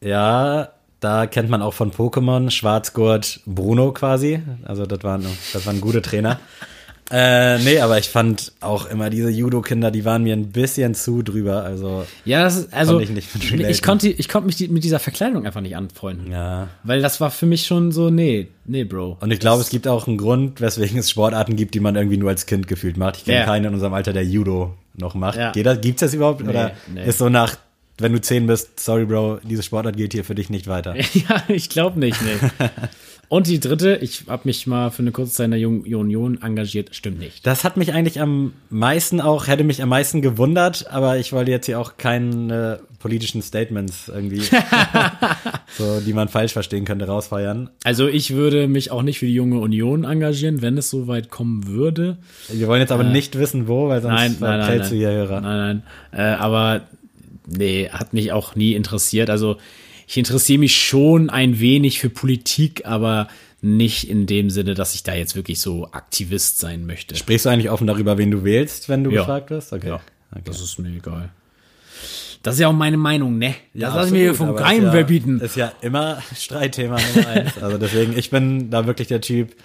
[0.00, 0.70] ja,
[1.00, 4.42] da kennt man auch von Pokémon Schwarzgurt Bruno quasi.
[4.64, 6.40] Also das waren, das waren gute Trainer.
[7.10, 11.22] Äh, nee, aber ich fand auch immer diese Judo-Kinder, die waren mir ein bisschen zu
[11.22, 11.62] drüber.
[11.62, 14.98] Also Ja, das ist, also ich nicht ich, konnte, ich konnte mich die, mit dieser
[14.98, 16.32] Verkleidung einfach nicht anfreunden.
[16.32, 16.68] ja.
[16.82, 19.18] Weil das war für mich schon so, nee, nee, Bro.
[19.20, 22.16] Und ich glaube, es gibt auch einen Grund, weswegen es Sportarten gibt, die man irgendwie
[22.16, 23.18] nur als Kind gefühlt macht.
[23.18, 23.44] Ich kenne Ja.
[23.44, 25.36] keinen in unserem Alter, der Judo noch macht.
[25.38, 25.52] Ja.
[25.52, 26.42] Geht das, gibt's das überhaupt?
[26.42, 27.04] Oder nee.
[27.06, 27.56] ist so nach,
[27.98, 30.94] wenn du zehn bist, sorry Bro, diese Sportart geht hier für dich nicht weiter.
[31.14, 32.66] ja, ich glaube nicht, nee.
[33.28, 36.40] Und die dritte, ich habe mich mal für eine kurze Zeit in der Jung Union
[36.42, 37.44] engagiert, stimmt nicht.
[37.46, 41.50] Das hat mich eigentlich am meisten auch, hätte mich am meisten gewundert, aber ich wollte
[41.50, 44.42] jetzt hier auch keine politischen Statements irgendwie,
[45.78, 47.70] so, die man falsch verstehen könnte, rausfeuern.
[47.82, 51.28] Also ich würde mich auch nicht für die junge Union engagieren, wenn es so weit
[51.30, 52.18] kommen würde.
[52.48, 54.88] Wir wollen jetzt aber nicht wissen, wo, weil sonst Nein, nein, nein, nein.
[54.88, 55.40] du hier Hörer.
[55.40, 55.82] Nein, nein.
[56.12, 56.82] Äh, aber
[57.46, 59.30] nee, hat mich auch nie interessiert.
[59.30, 59.56] Also
[60.06, 63.28] ich interessiere mich schon ein wenig für Politik, aber
[63.60, 67.16] nicht in dem Sinne, dass ich da jetzt wirklich so Aktivist sein möchte.
[67.16, 69.20] Sprichst du eigentlich offen darüber, wen du wählst, wenn du Ja.
[69.22, 69.72] gefragt wirst?
[69.72, 69.88] Okay.
[69.88, 69.94] Ja,
[70.32, 70.42] okay.
[70.44, 71.30] das ist mir egal.
[72.42, 73.54] Das ist ja auch meine Meinung, ne?
[73.74, 75.40] Das lass ich mir vom ist ja, verbieten.
[75.40, 77.58] Ist ja immer Streitthema Nummer eins.
[77.60, 79.56] Also deswegen, ich bin da wirklich der Typ,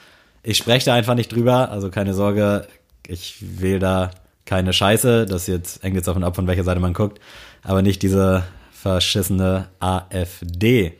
[0.42, 2.68] ich spreche da einfach nicht drüber, also keine Sorge,
[3.08, 4.12] ich wähle da
[4.46, 7.20] keine Scheiße, das jetzt hängt jetzt davon ab, von welcher Seite man guckt,
[7.62, 8.44] aber nicht diese
[8.82, 10.94] verschissene AfD.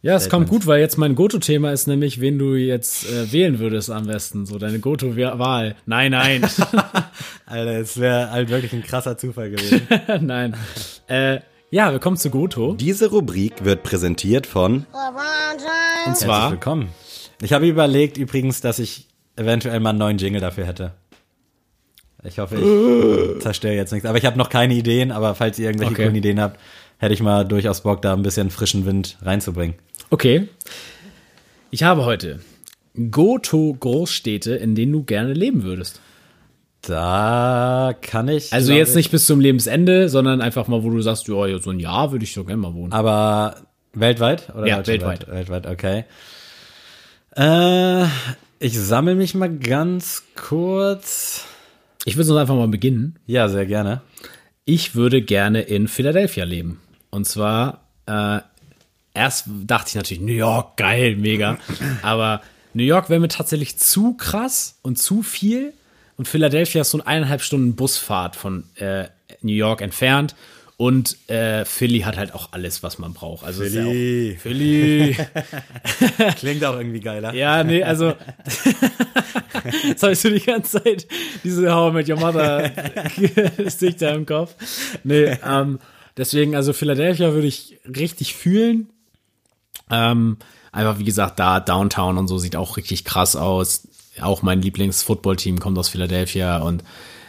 [0.00, 3.58] Ja, es kommt gut, weil jetzt mein Goto-Thema ist nämlich, wen du jetzt äh, wählen
[3.58, 4.46] würdest am besten.
[4.46, 5.74] So deine Goto-Wahl.
[5.86, 6.42] Nein, nein.
[7.46, 9.88] Alter, es wäre halt wirklich ein krasser Zufall gewesen.
[10.20, 10.54] nein.
[11.08, 11.40] Äh,
[11.70, 12.74] ja, wir kommen zu Goto.
[12.74, 14.86] Diese Rubrik wird präsentiert von Und
[16.04, 16.90] Herzlich zwar, willkommen.
[17.42, 20.92] Ich habe überlegt übrigens, dass ich eventuell mal einen neuen Jingle dafür hätte.
[22.24, 24.08] Ich hoffe, ich zerstöre jetzt nichts.
[24.08, 26.02] Aber ich habe noch keine Ideen, aber falls ihr irgendwelche Okay.
[26.04, 26.58] coolen Ideen habt,
[26.98, 29.76] hätte ich mal durchaus Bock, da ein bisschen frischen Wind reinzubringen.
[30.10, 30.48] okay.
[31.70, 32.40] Ich habe heute
[33.10, 36.00] Goto-Großstädte, in denen du gerne leben würdest.
[36.80, 38.52] Da kann ich.
[38.52, 41.70] Also jetzt ich, nicht bis zum Lebensende, sondern einfach mal, wo du sagst, ja, so
[41.70, 42.92] ein Jahr würde ich doch gerne mal wohnen.
[42.92, 43.56] Aber
[43.92, 44.48] weltweit?
[44.54, 45.28] Oder Ja, weltweit.
[45.28, 46.04] Weltweit, okay.
[47.36, 48.04] Äh,
[48.58, 51.44] ich sammle mich mal ganz kurz.
[52.04, 53.18] Ich würde sonst einfach mal beginnen.
[53.26, 54.00] Ja, sehr gerne.
[54.64, 56.80] Ich würde gerne in Philadelphia leben.
[57.18, 58.38] Und zwar, äh,
[59.12, 61.58] erst dachte ich natürlich, New York, geil, mega.
[62.00, 62.42] Aber
[62.74, 65.72] New York wäre mir tatsächlich zu krass und zu viel.
[66.16, 69.08] Und Philadelphia ist so eine eineinhalb Stunden Busfahrt von äh,
[69.42, 70.36] New York entfernt.
[70.76, 73.44] Und äh, Philly hat halt auch alles, was man braucht.
[73.44, 74.36] Also ist ja Philly.
[74.36, 75.16] auch, Philly.
[76.36, 77.34] Klingt auch irgendwie geiler.
[77.34, 78.14] Ja, nee, also.
[79.88, 81.08] Jetzt habe ich so die ganze Zeit
[81.42, 82.70] diese How I Met Your Mother
[83.56, 84.54] Gesichter im Kopf.
[85.02, 85.80] Nee, ähm,
[86.18, 88.90] deswegen, also Philadelphia würde ich richtig fühlen.
[89.90, 90.36] Ähm,
[90.72, 93.88] einfach, wie gesagt, da Downtown und so sieht auch richtig krass aus.
[94.20, 96.84] Auch mein Lieblings-Football-Team kommt aus Philadelphia und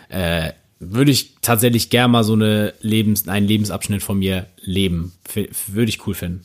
[0.10, 5.14] äh, würde ich tatsächlich gern mal so eine Lebens, einen Lebensabschnitt von mir leben.
[5.28, 6.44] F würde ich cool finden.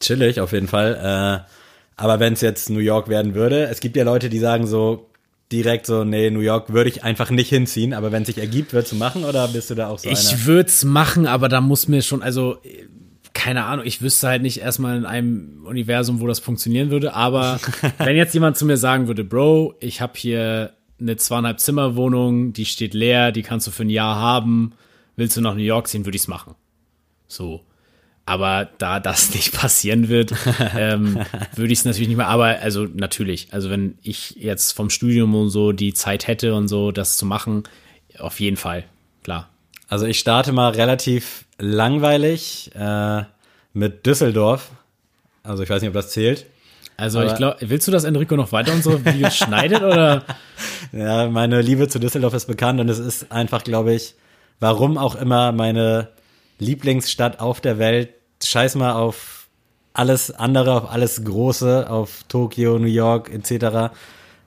[0.00, 1.44] Chillig, auf jeden Fall.
[1.46, 1.50] Äh,
[1.96, 5.09] aber wenn es jetzt New York werden würde, es gibt ja Leute, die sagen so
[5.52, 8.72] direkt so, nee, New York würde ich einfach nicht hinziehen, aber wenn es sich ergibt,
[8.72, 10.18] würdest du machen oder bist du da auch so einer?
[10.18, 12.58] Ich würde es machen, aber da muss mir schon, also
[13.32, 17.60] keine Ahnung, ich wüsste halt nicht erstmal in einem Universum, wo das funktionieren würde, aber
[17.98, 22.52] wenn jetzt jemand zu mir sagen würde, Bro, ich habe hier eine zweieinhalb Zimmer Wohnung,
[22.52, 24.72] die steht leer, die kannst du für ein Jahr haben,
[25.16, 26.54] willst du nach New York ziehen, würde ich es machen.
[27.26, 27.62] So.
[28.30, 30.32] Aber da das nicht passieren wird,
[30.76, 31.18] ähm,
[31.56, 32.28] würde ich es natürlich nicht mehr.
[32.28, 36.68] Aber also natürlich, also wenn ich jetzt vom Studium und so die Zeit hätte und
[36.68, 37.64] so, das zu machen,
[38.20, 38.84] auf jeden Fall,
[39.24, 39.48] klar.
[39.88, 43.24] Also ich starte mal relativ langweilig äh,
[43.72, 44.70] mit Düsseldorf.
[45.42, 46.46] Also ich weiß nicht, ob das zählt.
[46.96, 50.24] Also Aber- ich glaube, willst du, dass Enrico noch weiter unsere Videos schneidet oder?
[50.92, 54.14] Ja, meine Liebe zu Düsseldorf ist bekannt und es ist einfach, glaube ich,
[54.60, 56.08] warum auch immer meine
[56.58, 58.10] Lieblingsstadt auf der Welt.
[58.42, 59.48] Scheiß mal auf
[59.92, 63.92] alles andere, auf alles Große, auf Tokio, New York etc.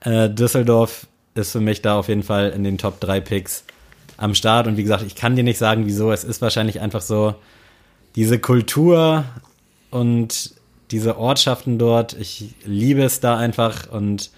[0.01, 3.63] Äh, Düsseldorf ist für mich da auf jeden Fall in den Top 3 Picks
[4.17, 4.67] am Start.
[4.67, 6.11] Und wie gesagt, ich kann dir nicht sagen, wieso.
[6.11, 7.35] Es ist wahrscheinlich einfach so
[8.15, 9.25] diese Kultur
[9.89, 10.53] und
[10.91, 12.13] diese Ortschaften dort.
[12.13, 14.29] Ich liebe es da einfach und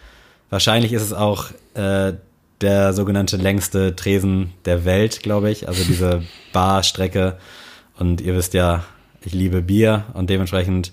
[0.50, 2.14] wahrscheinlich ist es auch äh,
[2.62, 5.68] der sogenannte längste Tresen der Welt, glaube ich.
[5.68, 7.38] Also diese Barstrecke.
[7.98, 8.84] Und ihr wisst ja,
[9.26, 10.92] ich liebe Bier und dementsprechend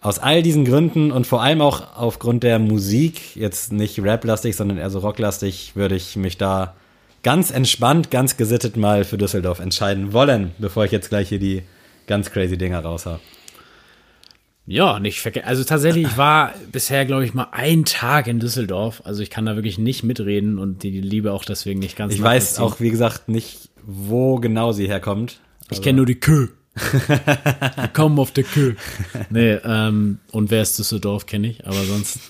[0.00, 4.78] aus all diesen Gründen und vor allem auch aufgrund der Musik, jetzt nicht raplastig, sondern
[4.78, 6.74] eher so rocklastig, würde ich mich da
[7.22, 11.62] ganz entspannt, ganz gesittet mal für Düsseldorf entscheiden wollen, bevor ich jetzt gleich hier die
[12.06, 13.20] ganz crazy Dinger raushau.
[14.66, 15.48] Ja, nicht vergessen.
[15.48, 19.02] Also tatsächlich, ich war bisher, glaube ich, mal einen Tag in Düsseldorf.
[19.04, 22.22] Also ich kann da wirklich nicht mitreden und die Liebe auch deswegen nicht ganz Ich
[22.22, 25.40] weiß auch, wie gesagt, nicht, wo genau sie herkommt.
[25.70, 26.48] Ich kenne nur die Kö.
[26.74, 28.74] Wir kommen auf der Kö.
[29.28, 32.20] Nee, ähm, und wer ist Düsseldorf, kenne ich, aber sonst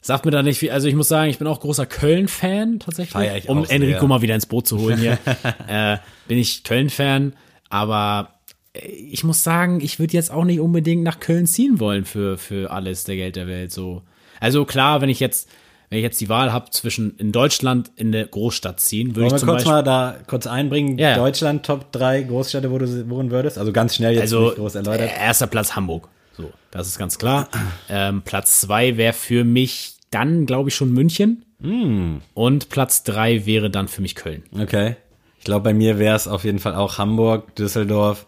[0.00, 0.70] sagt mir da nicht viel.
[0.70, 3.12] Also ich muss sagen, ich bin auch großer Köln-Fan tatsächlich.
[3.12, 3.68] Feier ich um auch.
[3.68, 5.18] Enrico mal wieder ins Boot zu holen hier.
[5.68, 7.34] äh, bin ich Köln-Fan,
[7.68, 8.34] aber
[8.72, 12.38] äh, ich muss sagen, ich würde jetzt auch nicht unbedingt nach Köln ziehen wollen für,
[12.38, 13.72] für alles der Geld der Welt.
[13.72, 14.02] So.
[14.40, 15.48] Also klar, wenn ich jetzt,
[15.90, 19.26] wenn ich jetzt die Wahl habe zwischen in Deutschland in eine Großstadt ziehen, würde Wollen
[19.26, 19.72] ich wir zum kurz Beispiel.
[19.72, 21.16] mal da kurz einbringen, Ja, ja.
[21.16, 23.58] Deutschland Top 3 Großstädte, wo du wohnen würdest?
[23.58, 25.10] Also ganz schnell jetzt Also nicht groß erläutert.
[25.10, 26.08] äh, erster Platz Hamburg.
[26.36, 27.48] So, das ist ganz klar.
[27.88, 31.44] Ähm, Platz zwei wäre für mich dann, glaube ich, schon München.
[31.60, 32.22] Hm.
[32.34, 34.44] Und Platz drei wäre dann für mich Köln.
[34.58, 34.96] Okay.
[35.38, 38.26] Ich glaube, bei mir wäre es auf jeden Fall auch Hamburg, Düsseldorf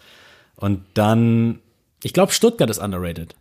[0.56, 1.60] und dann.
[2.02, 3.34] Ich glaube, Stuttgart ist underrated.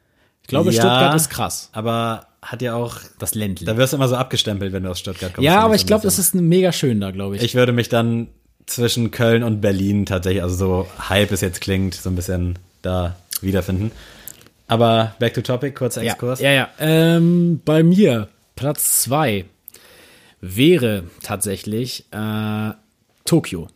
[0.43, 0.81] Ich glaube, Ja.
[0.81, 1.69] Stuttgart ist krass.
[1.73, 2.97] Aber hat ja auch.
[3.19, 3.65] Das Ländle.
[3.65, 5.45] Da wirst du immer so abgestempelt, wenn du aus Stuttgart kommst.
[5.45, 7.43] ja, aber ich glaube, das ist mega schön da, glaube ich.
[7.43, 8.27] Ich würde mich dann
[8.65, 13.15] zwischen Köln und Berlin tatsächlich, also so Hype es jetzt klingt, so ein bisschen da
[13.41, 13.91] wiederfinden.
[14.67, 16.39] Aber back to topic, kurzer ja, Exkurs.
[16.39, 16.69] ja, ja.
[16.79, 19.45] Ähm, bei mir, Platz zwei
[20.39, 22.71] wäre tatsächlich äh,
[23.25, 23.67] Tokio.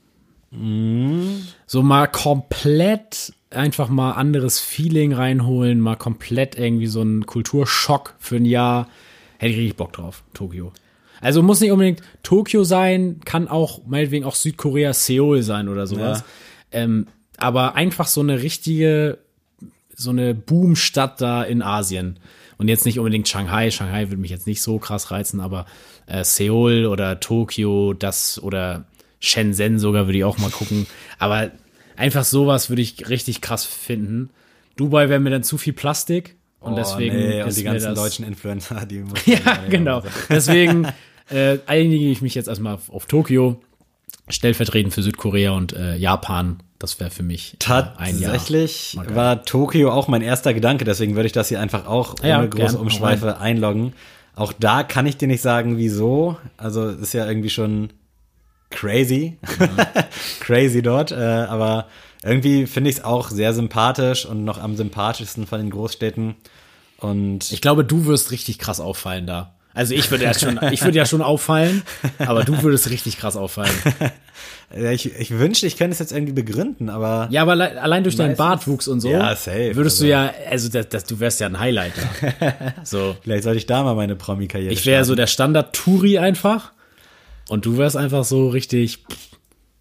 [1.67, 8.37] So mal komplett einfach mal anderes Feeling reinholen, mal komplett irgendwie so einen Kulturschock für
[8.37, 8.87] ein Jahr.
[9.37, 10.71] Hätte ich richtig Bock drauf, Tokio.
[11.21, 16.23] Also muss nicht unbedingt Tokio sein, kann auch meinetwegen auch Südkorea, Seoul sein oder sowas.
[16.71, 19.17] Ähm, aber einfach so eine richtige,
[19.95, 22.19] so eine Boomstadt da in Asien.
[22.57, 23.71] Und jetzt nicht unbedingt Shanghai.
[23.71, 25.65] Shanghai würde mich jetzt nicht so krass reizen, aber
[26.07, 28.85] äh, Seoul oder Tokio, das oder
[29.19, 30.87] Shenzhen sogar würde ich auch mal gucken.
[31.19, 31.51] Aber
[31.97, 34.29] einfach sowas würde ich richtig krass finden.
[34.75, 36.35] Dubai wäre mir dann zu viel Plastik.
[36.59, 39.37] Und Oh, deswegen nee, und die ganzen deutschen Influencer, die muss Ja,
[39.69, 40.01] genau.
[40.29, 40.87] Deswegen
[41.29, 43.61] äh, einige ich mich jetzt erstmal auf, auf Tokio,
[44.29, 46.57] stellvertretend für Südkorea und äh, Japan.
[46.79, 48.33] Das wäre für mich äh, ein Jahr.
[48.33, 52.29] Tatsächlich war Tokio auch mein erster Gedanke, deswegen würde ich das hier einfach auch ohne
[52.29, 53.93] Ja, große gern, Umschweife einloggen.
[54.35, 56.37] Auch da kann ich dir nicht sagen, wieso.
[56.57, 57.89] Also ist ja irgendwie schon
[58.75, 59.37] crazy.
[60.39, 61.11] crazy dort.
[61.11, 61.87] Äh, aber
[62.23, 66.35] irgendwie finde ich es auch sehr sympathisch und noch am sympathischsten von den Großstädten.
[66.97, 69.51] Und Ich glaube, du wirst richtig krass auffallen da.
[69.73, 71.83] Also ich würde ja schon, ich würde ja schon auffallen,
[72.19, 73.73] aber du würdest richtig krass auffallen.
[74.75, 78.03] ja, ich, ich wünschte, ich könnte es jetzt irgendwie begründen, aber Ja, aber alle- allein
[78.03, 80.07] durch deinen Bartwuchs und so, Ja, safe, würdest du also.
[80.07, 82.73] ja, also das, das, du wärst ja ein Highlight da.
[82.85, 86.71] So, vielleicht sollte ich da mal meine Promi-Karriere ich wäre so der Standard-Touri einfach
[87.49, 89.05] und du wärst einfach so richtig,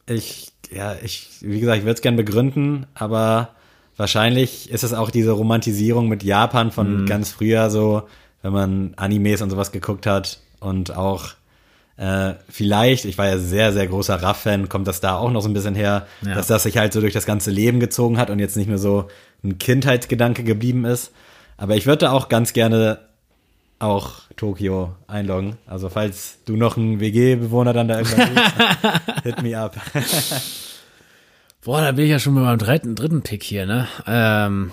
[0.06, 3.50] Ich, ja, ich, wie gesagt, ich würde es gern begründen, aber
[3.96, 8.02] wahrscheinlich ist es auch diese Romantisierung mit Japan von ganz früher so,
[8.42, 11.30] wenn man Animes und sowas geguckt hat und auch
[11.96, 15.48] äh, vielleicht, ich war ja sehr, sehr großer Raff-Fan, kommt das da auch noch so
[15.48, 16.34] ein bisschen her, Ja.
[16.34, 18.78] dass das sich halt so durch das ganze Leben gezogen hat und jetzt nicht mehr
[18.78, 19.06] so
[19.44, 21.12] ein Kindheitsgedanke geblieben ist.
[21.56, 22.98] Aber ich würde da auch ganz gerne
[23.78, 25.56] auch Tokio einloggen.
[25.66, 29.76] Also falls du noch einen WG-Bewohner dann da irgendwann suchst, hit me up.
[31.64, 33.88] boah, da bin ich ja schon mit meinem dritten, dritten Pick hier, ne?
[34.06, 34.70] Ähm,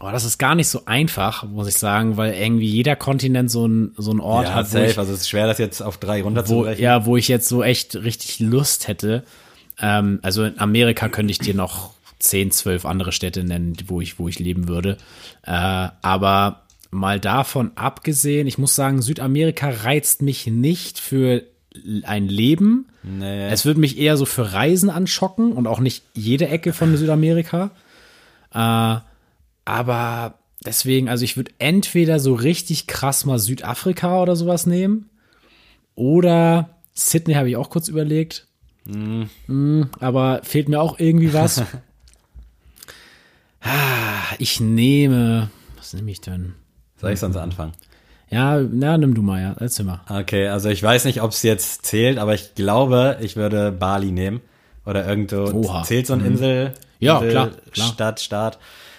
[0.00, 3.66] oh, das ist gar nicht so einfach, muss ich sagen, weil irgendwie jeder Kontinent so
[3.66, 4.86] ein, so ein Ort Ja, hat, safe.
[4.86, 6.82] ich, also es ist schwer, das jetzt auf drei runterzubrechen.
[6.82, 9.22] ja, wo ich jetzt so echt richtig Lust hätte.
[9.80, 14.18] Ähm, also in Amerika könnte ich dir noch 10, 12 andere Städte nennen, wo ich,
[14.18, 14.96] wo ich leben würde.
[15.42, 15.50] Äh,
[16.00, 16.62] aber
[16.94, 21.42] mal davon abgesehen, ich muss sagen, Südamerika reizt mich nicht für
[22.04, 22.86] ein Leben.
[23.02, 23.48] Nee.
[23.48, 27.70] Es würde mich eher so für Reisen anschocken und auch nicht jede Ecke von Südamerika.
[28.52, 28.96] Äh,
[29.64, 35.10] aber deswegen, also ich würde entweder so richtig krass mal Südafrika oder sowas nehmen.
[35.96, 38.46] Oder Sydney habe ich auch kurz überlegt.
[38.84, 41.62] Mm, aber fehlt mir auch irgendwie was.
[43.62, 45.50] ah, ich nehme.
[45.76, 46.54] Was nehme ich denn?
[46.96, 47.72] Soll ich sonst anfangen?
[48.30, 49.54] Ja, na, nimm du mal, ja.
[49.60, 50.00] Erzähl mal.
[50.08, 54.10] Okay, also ich weiß nicht, ob es jetzt zählt, aber ich glaube, ich würde Bali
[54.10, 54.40] nehmen.
[54.86, 55.50] Oder irgendwo.
[55.52, 55.82] Oha.
[55.84, 56.74] Zählt so ein Insel?
[56.98, 57.86] Ja, Insel, klar, klar.
[57.88, 58.58] Stadt, Staat.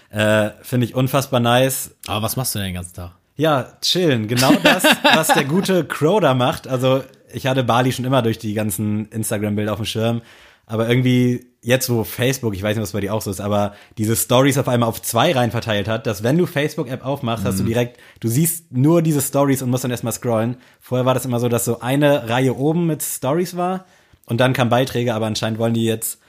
[0.09, 1.91] Äh, Finde ich unfassbar nice.
[2.07, 3.11] Aber was machst du denn den ganzen Tag?
[3.35, 4.27] Ja, chillen.
[4.27, 6.67] Genau das, was der gute Crow da macht.
[6.67, 10.21] Also ich hatte Bali schon immer durch die ganzen Instagram-Bilder auf dem Schirm.
[10.67, 13.73] Aber irgendwie jetzt, wo Facebook, ich weiß nicht, was bei dir auch so ist, aber
[13.97, 17.59] diese Stories auf einmal auf zwei rein verteilt hat, dass wenn du Facebook-App aufmachst, hast
[17.59, 20.57] du direkt, du siehst nur diese Stories und musst dann erstmal scrollen.
[20.79, 23.85] Vorher war das immer so, dass so eine Reihe oben mit Stories war
[24.25, 26.19] und dann kamen Beiträge, aber anscheinend wollen die jetzt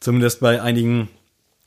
[0.00, 1.08] zumindest bei einigen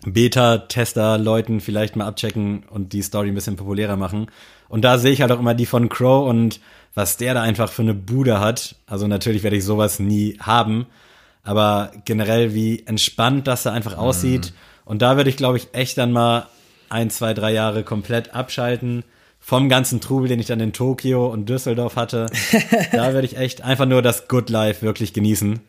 [0.05, 4.27] Beta-Tester-Leuten vielleicht mal abchecken und die Story ein bisschen populärer machen.
[4.67, 6.59] Und da sehe ich halt auch immer die von Crow und
[6.93, 8.75] was der da einfach für eine Bude hat.
[8.85, 10.87] Also natürlich werde ich sowas nie haben,
[11.43, 14.53] aber generell wie entspannt das da einfach aussieht.
[14.85, 16.47] Und da würde ich, glaube ich, echt dann mal
[16.89, 19.03] ein, zwei, drei Jahre komplett abschalten.
[19.39, 22.27] Vom ganzen Trubel, den ich dann in Tokio und Düsseldorf hatte.
[22.93, 25.59] da würde ich echt einfach nur das Good Life wirklich genießen.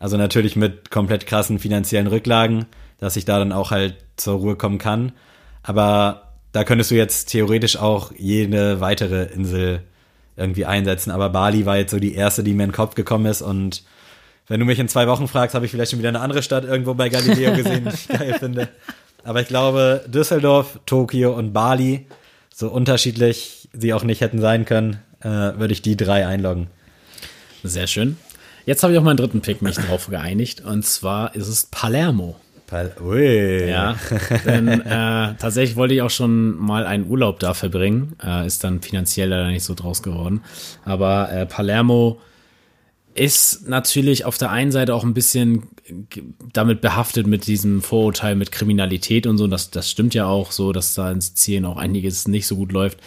[0.00, 2.66] Also natürlich mit komplett krassen finanziellen Rücklagen,
[2.98, 5.12] dass ich da dann auch halt zur Ruhe kommen kann.
[5.62, 9.82] Aber da könntest du jetzt theoretisch auch jede weitere Insel
[10.36, 11.12] irgendwie einsetzen.
[11.12, 13.42] Aber Bali war jetzt so die erste, die mir in den Kopf gekommen ist.
[13.42, 13.84] Und
[14.50, 16.64] wenn du mich in zwei Wochen fragst, habe ich vielleicht schon wieder eine andere Stadt
[16.64, 18.68] irgendwo bei Galileo gesehen, die ich geil finde.
[19.22, 22.06] Aber ich glaube, Düsseldorf, Tokio und Bali,
[22.52, 26.66] so unterschiedlich sie auch nicht hätten sein können, äh, würde ich die drei einloggen.
[27.62, 28.16] Sehr schön.
[28.66, 30.62] Jetzt habe ich auch meinen dritten Pick mich drauf geeinigt.
[30.62, 32.34] Und zwar ist es Palermo.
[32.66, 33.68] Pal Ui.
[33.68, 33.94] Ja,
[34.44, 38.16] denn äh, tatsächlich wollte ich auch schon mal einen Urlaub da verbringen.
[38.20, 40.42] Äh, ist dann finanziell leider nicht so draus geworden.
[40.84, 42.18] Aber äh, Palermo
[43.14, 45.64] ist natürlich auf der einen Seite auch ein bisschen
[46.52, 49.46] damit behaftet mit diesem Vorurteil mit Kriminalität und so.
[49.46, 52.72] Das, das stimmt ja auch so, dass da in Sizilien auch einiges nicht so gut
[52.72, 52.98] läuft.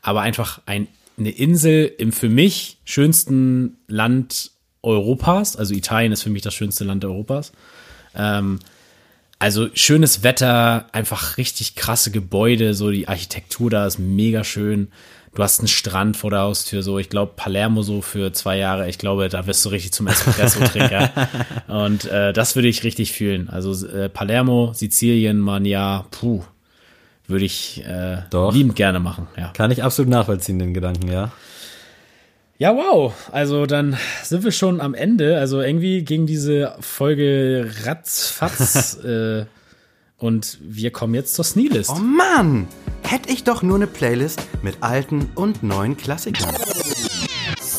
[0.00, 0.88] Aber einfach ein,
[1.18, 4.50] eine Insel im für mich schönsten Land
[4.82, 5.56] Europas.
[5.56, 7.52] Also Italien ist für mich das schönste Land Europas.
[8.14, 8.58] Ähm,
[9.38, 14.88] also schönes Wetter, einfach richtig krasse Gebäude, so die Architektur da ist mega schön.
[15.34, 18.88] Du hast einen Strand vor der Haustür, so ich glaube Palermo so für zwei Jahre.
[18.90, 21.10] Ich glaube, da wirst du richtig zum Espresso-Trinker.
[21.68, 23.48] Und äh, das würde ich richtig fühlen.
[23.48, 26.42] Also äh, Palermo, Sizilien, man ja, puh,
[27.26, 28.52] würde ich äh, Doch.
[28.52, 29.26] liebend gerne machen.
[29.38, 29.52] Ja.
[29.54, 31.32] Kann ich absolut nachvollziehen, den Gedanken, ja.
[32.58, 33.14] Ja, wow.
[33.32, 35.38] Also dann sind wir schon am Ende.
[35.38, 38.96] Also irgendwie ging diese Folge ratzfatz.
[39.04, 39.46] äh,
[40.22, 41.90] und wir kommen jetzt zur Sneelist.
[41.94, 42.68] Oh Mann!
[43.02, 46.54] Hätte ich doch nur eine Playlist mit alten und neuen Klassikern.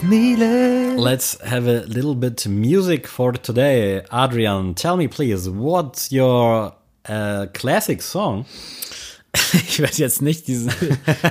[0.04, 0.96] Nile.
[0.98, 4.02] Let's have a little bit music for today.
[4.10, 6.74] Adrian, tell me please, what's your
[7.10, 8.46] uh, classic song?
[9.54, 10.70] Ich werde jetzt nicht diese,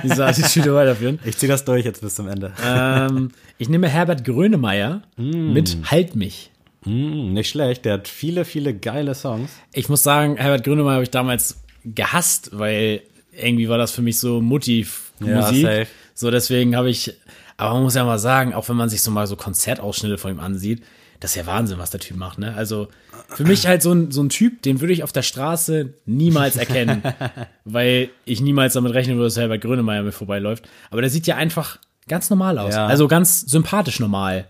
[0.03, 1.19] diese Attitüde weiterführen.
[1.23, 2.51] Ich ziehe das durch jetzt bis zum Ende.
[2.65, 6.51] ähm, ich nehme Herbert Grönemeyer mit Halt mich.
[6.83, 9.51] Hm, nicht schlecht, der hat viele, viele geile Songs.
[9.73, 14.19] Ich muss sagen, Herbert Grönemeyer habe ich damals gehasst, weil irgendwie war das für mich
[14.19, 15.63] so Mutti-Musik.
[15.63, 17.13] Ja, so deswegen habe ich,
[17.57, 20.31] aber man muss ja mal sagen, auch wenn man sich so mal so Konzertausschnitte von
[20.31, 20.83] ihm ansieht,
[21.19, 22.53] das ist ja Wahnsinn, was der Typ macht, ne?
[22.55, 22.89] Also
[23.29, 26.57] für mich halt so ein, so ein Typ, den würde ich auf der Straße niemals
[26.57, 27.01] erkennen,
[27.65, 30.67] weil ich niemals damit rechnen würde, dass Herbert Grönemeyer mir vorbeiläuft.
[30.91, 31.79] Aber der sieht ja einfach
[32.09, 32.75] ganz normal aus.
[32.75, 32.87] Ja.
[32.87, 34.47] Also ganz sympathisch normal.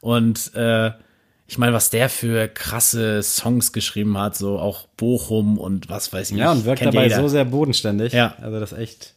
[0.00, 0.92] Und äh,
[1.46, 6.30] ich meine, was der für krasse Songs geschrieben hat, so auch Bochum und was weiß
[6.30, 7.20] ich Ja, und wirkt dabei jeder.
[7.20, 8.12] so sehr bodenständig.
[8.12, 8.34] Ja.
[8.40, 9.14] Also das ist echt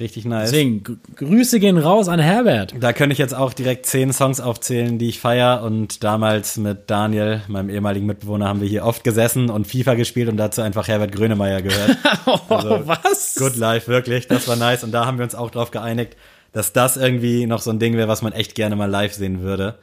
[0.00, 0.50] richtig nice.
[0.50, 2.74] Deswegen, Gr- Grüße gehen raus an Herbert.
[2.80, 5.62] Da könnte ich jetzt auch direkt zehn Songs aufzählen, die ich feier.
[5.62, 10.28] Und damals mit Daniel, meinem ehemaligen Mitbewohner, haben wir hier oft gesessen und FIFA gespielt
[10.28, 11.96] und dazu einfach Herbert Grönemeyer gehört.
[12.26, 13.36] Oh, was?
[13.38, 14.26] Good Life, wirklich.
[14.28, 14.82] Das war nice.
[14.84, 16.16] Und da haben wir uns auch drauf geeinigt,
[16.52, 19.40] dass das irgendwie noch so ein Ding wäre, was man echt gerne mal live sehen
[19.42, 19.76] würde.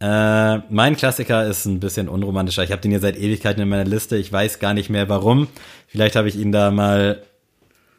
[0.00, 2.64] Äh, mein Klassiker ist ein bisschen unromantischer.
[2.64, 4.16] Ich habe den hier seit Ewigkeiten in meiner Liste.
[4.16, 5.48] Ich weiß gar nicht mehr warum.
[5.88, 7.22] Vielleicht habe ich ihn da mal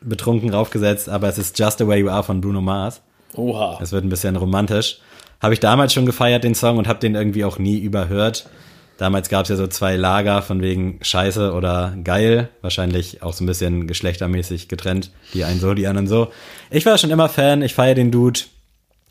[0.01, 3.01] betrunken raufgesetzt, aber es ist Just the Way You Are von Bruno Mars.
[3.35, 3.79] Oha.
[3.81, 4.99] Es wird ein bisschen romantisch.
[5.39, 8.49] Habe ich damals schon gefeiert, den Song, und habe den irgendwie auch nie überhört.
[8.97, 12.49] Damals gab es ja so zwei Lager von wegen Scheiße oder geil.
[12.61, 15.11] Wahrscheinlich auch so ein bisschen geschlechtermäßig getrennt.
[15.33, 16.31] Die einen so, die anderen so.
[16.69, 18.41] Ich war schon immer Fan, ich feiere den Dude.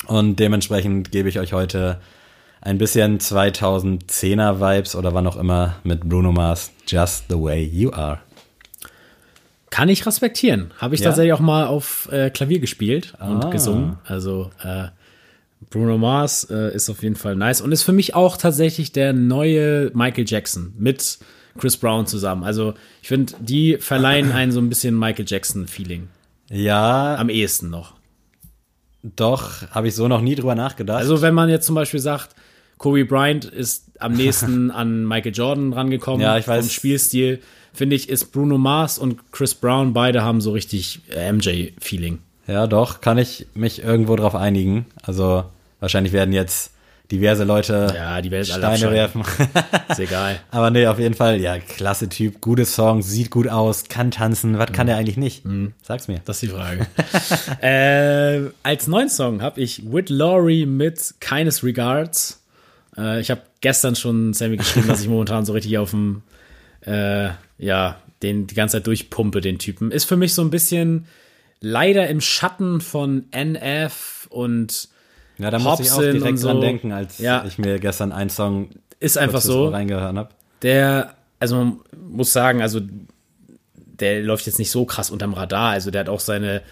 [0.06, 2.00] Und dementsprechend gebe ich euch heute
[2.60, 6.70] ein bisschen 2010er Vibes oder wann auch immer mit Bruno Mars.
[6.86, 8.18] Just the way you are.
[9.70, 10.72] Kann ich respektieren.
[10.78, 11.08] Habe ich Ja?
[11.10, 13.50] tatsächlich auch mal auf äh, Klavier gespielt und Ah.
[13.50, 13.98] gesungen.
[14.04, 14.86] Also äh,
[15.70, 19.12] Bruno Mars äh, ist auf jeden Fall nice und ist für mich auch tatsächlich der
[19.12, 21.18] neue Michael Jackson mit
[21.58, 22.42] Chris Brown zusammen.
[22.44, 26.08] Also ich finde, die verleihen einen so ein bisschen Michael Jackson-Feeling.
[26.50, 27.94] Ja, Am ehesten noch.
[29.02, 30.98] doch, habe ich so noch nie drüber nachgedacht.
[30.98, 32.34] Also wenn man jetzt zum Beispiel sagt,
[32.80, 36.64] Kobe Bryant ist am nächsten an Michael Jordan rangekommen Ja, ich weiß.
[36.64, 37.40] vom Spielstil,
[37.74, 42.18] finde ich, ist Bruno Mars und Chris Brown, beide haben so richtig äh, MJ-Feeling.
[42.46, 44.86] Ja, doch, kann ich mich irgendwo drauf einigen.
[45.02, 45.44] Also
[45.78, 46.70] wahrscheinlich werden jetzt
[47.12, 49.24] diverse Leute Ja, die Welt Steine werfen.
[49.90, 50.40] Ist egal.
[50.50, 54.58] Aber nee, auf jeden Fall, ja, klasse Typ, gute Songs, sieht gut aus, kann tanzen.
[54.58, 54.74] Was Mhm.
[54.74, 55.42] kann der eigentlich nicht?
[55.82, 56.22] Sag's mir.
[56.24, 56.86] Das ist die Frage.
[57.60, 62.39] äh, als neuen Song habe ich With Laurie mit Keines Regards.
[62.96, 66.22] Äh, ich habe gestern schon Sammy geschrieben, dass ich momentan so richtig auf dem,
[66.86, 69.90] äh, ja, den die ganze Zeit durchpumpe, den Typen.
[69.90, 71.06] Ist für mich so ein bisschen
[71.60, 74.88] leider im Schatten von NF und
[75.38, 76.48] Ja, da muss ich auch direkt so.
[76.48, 77.44] dran denken, als Ja.
[77.46, 79.68] ich mir gestern einen Song ist einfach so.
[79.68, 80.28] reingehört habe.
[80.62, 81.80] Der, also man
[82.10, 82.80] muss sagen, also
[83.76, 85.70] der läuft jetzt nicht so krass unterm Radar.
[85.70, 86.62] Also der hat auch seine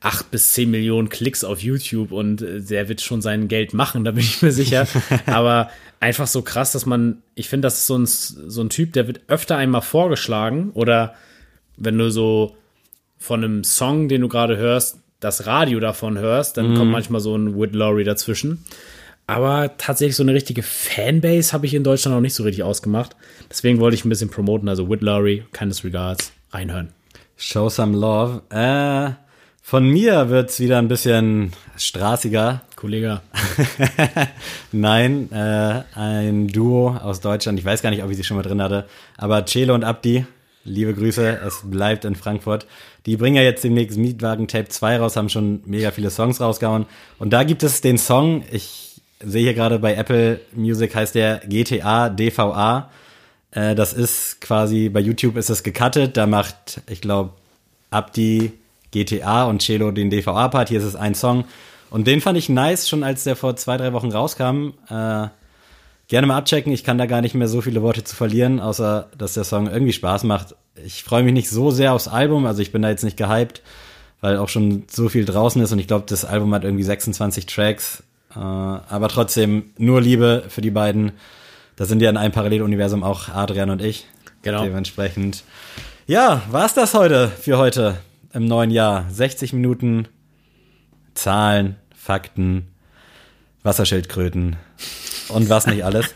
[0.00, 4.04] acht bis zehn Millionen Klicks auf YouTube und äh, der wird schon sein Geld machen,
[4.04, 4.86] da bin ich mir sicher.
[5.26, 5.70] Aber
[6.00, 9.06] einfach so krass, dass man, ich finde, das ist so ein, so ein Typ, der
[9.06, 11.14] wird öfter einmal vorgeschlagen oder
[11.76, 12.56] wenn du so
[13.18, 17.36] von einem Song, den du gerade hörst, das Radio davon hörst, dann kommt manchmal so
[17.36, 18.64] ein Wood Laurie dazwischen.
[19.26, 23.14] Aber tatsächlich so eine richtige Fanbase habe ich in Deutschland noch nicht so richtig ausgemacht.
[23.50, 24.68] Deswegen wollte ich ein bisschen promoten.
[24.68, 26.88] Also Wood Laurie, keines Regards, reinhören.
[27.36, 28.42] Show some love.
[28.50, 29.12] Äh,
[29.70, 32.62] von mir wird's wieder ein bisschen straßiger.
[32.74, 33.20] Kollege,
[34.72, 37.56] Nein, äh, ein Duo aus Deutschland.
[37.56, 38.88] Ich weiß gar nicht, ob ich sie schon mal drin hatte.
[39.16, 40.26] Aber Celo und Abdi,
[40.64, 42.66] liebe Grüße, es bleibt in Frankfurt.
[43.06, 46.86] Die bringen ja jetzt demnächst Mietwagen Tape 2 raus, haben schon mega viele Songs rausgehauen.
[47.20, 51.42] Und da gibt es den Song, ich sehe hier gerade bei Apple Music heißt der
[51.46, 52.90] GTA DVA.
[53.52, 56.16] Äh, das ist quasi, bei YouTube ist es gecuttet.
[56.16, 57.34] Da macht, ich glaube,
[57.90, 58.52] Abdi
[58.90, 60.68] GTA und Celo den DVA-Part.
[60.68, 61.44] Hier ist es ein Song.
[61.90, 64.72] Und den fand ich nice, schon als der vor zwei, drei Wochen rauskam.
[64.88, 65.28] Äh,
[66.08, 66.72] gerne mal abchecken.
[66.72, 69.68] Ich kann da gar nicht mehr so viele Worte zu verlieren, außer dass der Song
[69.68, 70.54] irgendwie Spaß macht.
[70.84, 73.62] Ich freue mich nicht so sehr aufs Album, also ich bin da jetzt nicht gehypt,
[74.20, 77.46] weil auch schon so viel draußen ist und ich glaube, das Album hat irgendwie 26
[77.46, 78.02] Tracks.
[78.34, 81.12] Äh, aber trotzdem nur Liebe für die beiden.
[81.76, 84.06] Da sind ja in einem Paralleluniversum auch Adrian und ich.
[84.42, 84.62] Genau.
[84.62, 85.44] Dementsprechend.
[86.06, 87.96] Ja, war's das heute für heute
[88.32, 89.06] im neuen Jahr.
[89.10, 90.08] 60 Minuten
[91.14, 92.68] Zahlen, Fakten,
[93.62, 94.56] Wasserschildkröten
[95.28, 96.14] und was nicht alles.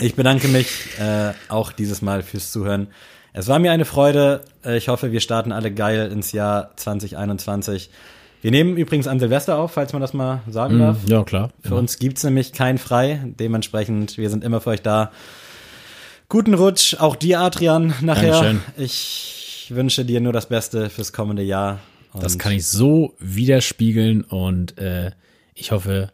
[0.00, 2.88] Ich bedanke mich äh, auch dieses Mal fürs Zuhören.
[3.32, 4.42] Es war mir eine Freude.
[4.64, 7.90] Ich hoffe, wir starten alle geil ins Jahr 2021.
[8.42, 10.98] Wir nehmen übrigens an Silvester auf, falls man das mal sagen darf.
[11.06, 11.50] Ja, klar.
[11.62, 13.20] Für uns gibt's nämlich kein Frei.
[13.24, 15.12] Dementsprechend, wir sind immer für euch da.
[16.28, 18.32] Guten Rutsch, auch dir, Adrian, nachher.
[18.32, 18.60] Dankeschön.
[18.76, 21.80] Ich wünsche dir nur das Beste fürs kommende Jahr.
[22.14, 25.10] Das kann ich so widerspiegeln und äh,
[25.54, 26.12] ich hoffe,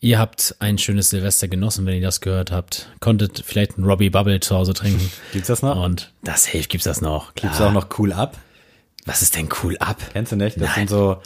[0.00, 2.88] ihr habt ein schönes Silvester genossen, wenn ihr das gehört habt.
[3.00, 5.10] Konntet vielleicht einen Robbie Bubble zu Hause trinken.
[5.32, 5.82] Gibt's das noch?
[5.82, 7.34] Und das hilft, gibt's das noch.
[7.34, 7.50] Klar.
[7.50, 8.38] Gibt's auch noch cool ab?
[9.04, 9.98] Was ist denn cool ab?
[10.12, 10.56] Kennst du nicht?
[10.56, 10.74] Das Nein.
[10.74, 11.18] sind so,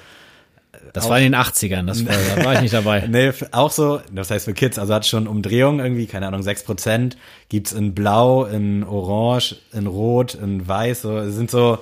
[0.93, 3.07] Das war in den 80ern, das war, da war ich nicht dabei.
[3.09, 7.12] nee, auch so, das heißt für Kids, also hat schon Umdrehungen irgendwie, keine Ahnung, 6%.
[7.49, 11.78] Gibt's in Blau, in Orange, in Rot, in Weiß, so, es sind so,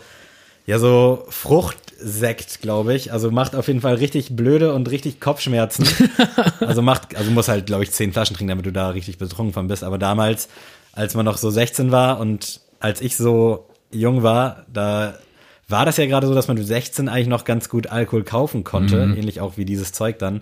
[0.67, 3.13] ja, so Fruchtsekt, glaube ich.
[3.13, 5.87] Also macht auf jeden Fall richtig blöde und richtig Kopfschmerzen.
[6.61, 9.55] also macht, also muss halt, glaube ich, zehn Flaschen trinken, damit du da richtig betrunken
[9.55, 9.83] von bist.
[9.83, 10.49] Aber damals,
[10.93, 15.15] als man noch so 16 war und als ich so jung war, da
[15.69, 18.65] war das ja gerade so, dass man mit 16 eigentlich noch ganz gut Alkohol kaufen
[18.65, 20.41] konnte, ähnlich auch wie dieses Zeug dann.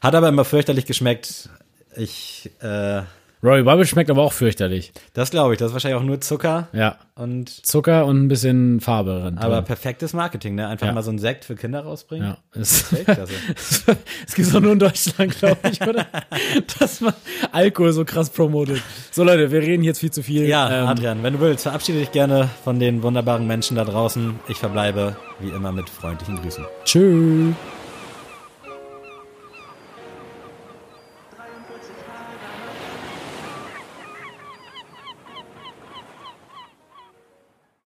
[0.00, 1.48] Hat aber immer fürchterlich geschmeckt.
[1.96, 3.02] Ich, äh,
[3.44, 4.92] Robbie Bubble schmeckt aber auch fürchterlich.
[5.12, 6.96] das glaube ich, das ist wahrscheinlich auch nur Zucker Ja.
[7.14, 9.36] und Zucker und ein bisschen Farbe drin.
[9.38, 10.66] aber perfektes Marketing, ne?
[10.66, 10.92] Einfach Ja.
[10.94, 12.28] mal so einen Sekt für Kinder rausbringen.
[12.54, 12.60] ja.
[12.60, 13.34] Es, Weltklasse.
[14.26, 16.06] es gibt doch nur in Deutschland, glaube ich, oder?
[16.78, 17.12] Dass man
[17.52, 18.80] Alkohol so krass promotet.
[19.10, 20.44] So Leute, wir reden jetzt viel zu viel.
[20.46, 24.40] Ja, Ähm, Adrian, wenn du willst, verabschiede dich gerne von den wunderbaren Menschen da draußen.
[24.48, 26.64] Ich verbleibe wie immer mit freundlichen Grüßen.
[26.84, 27.54] Tschüss.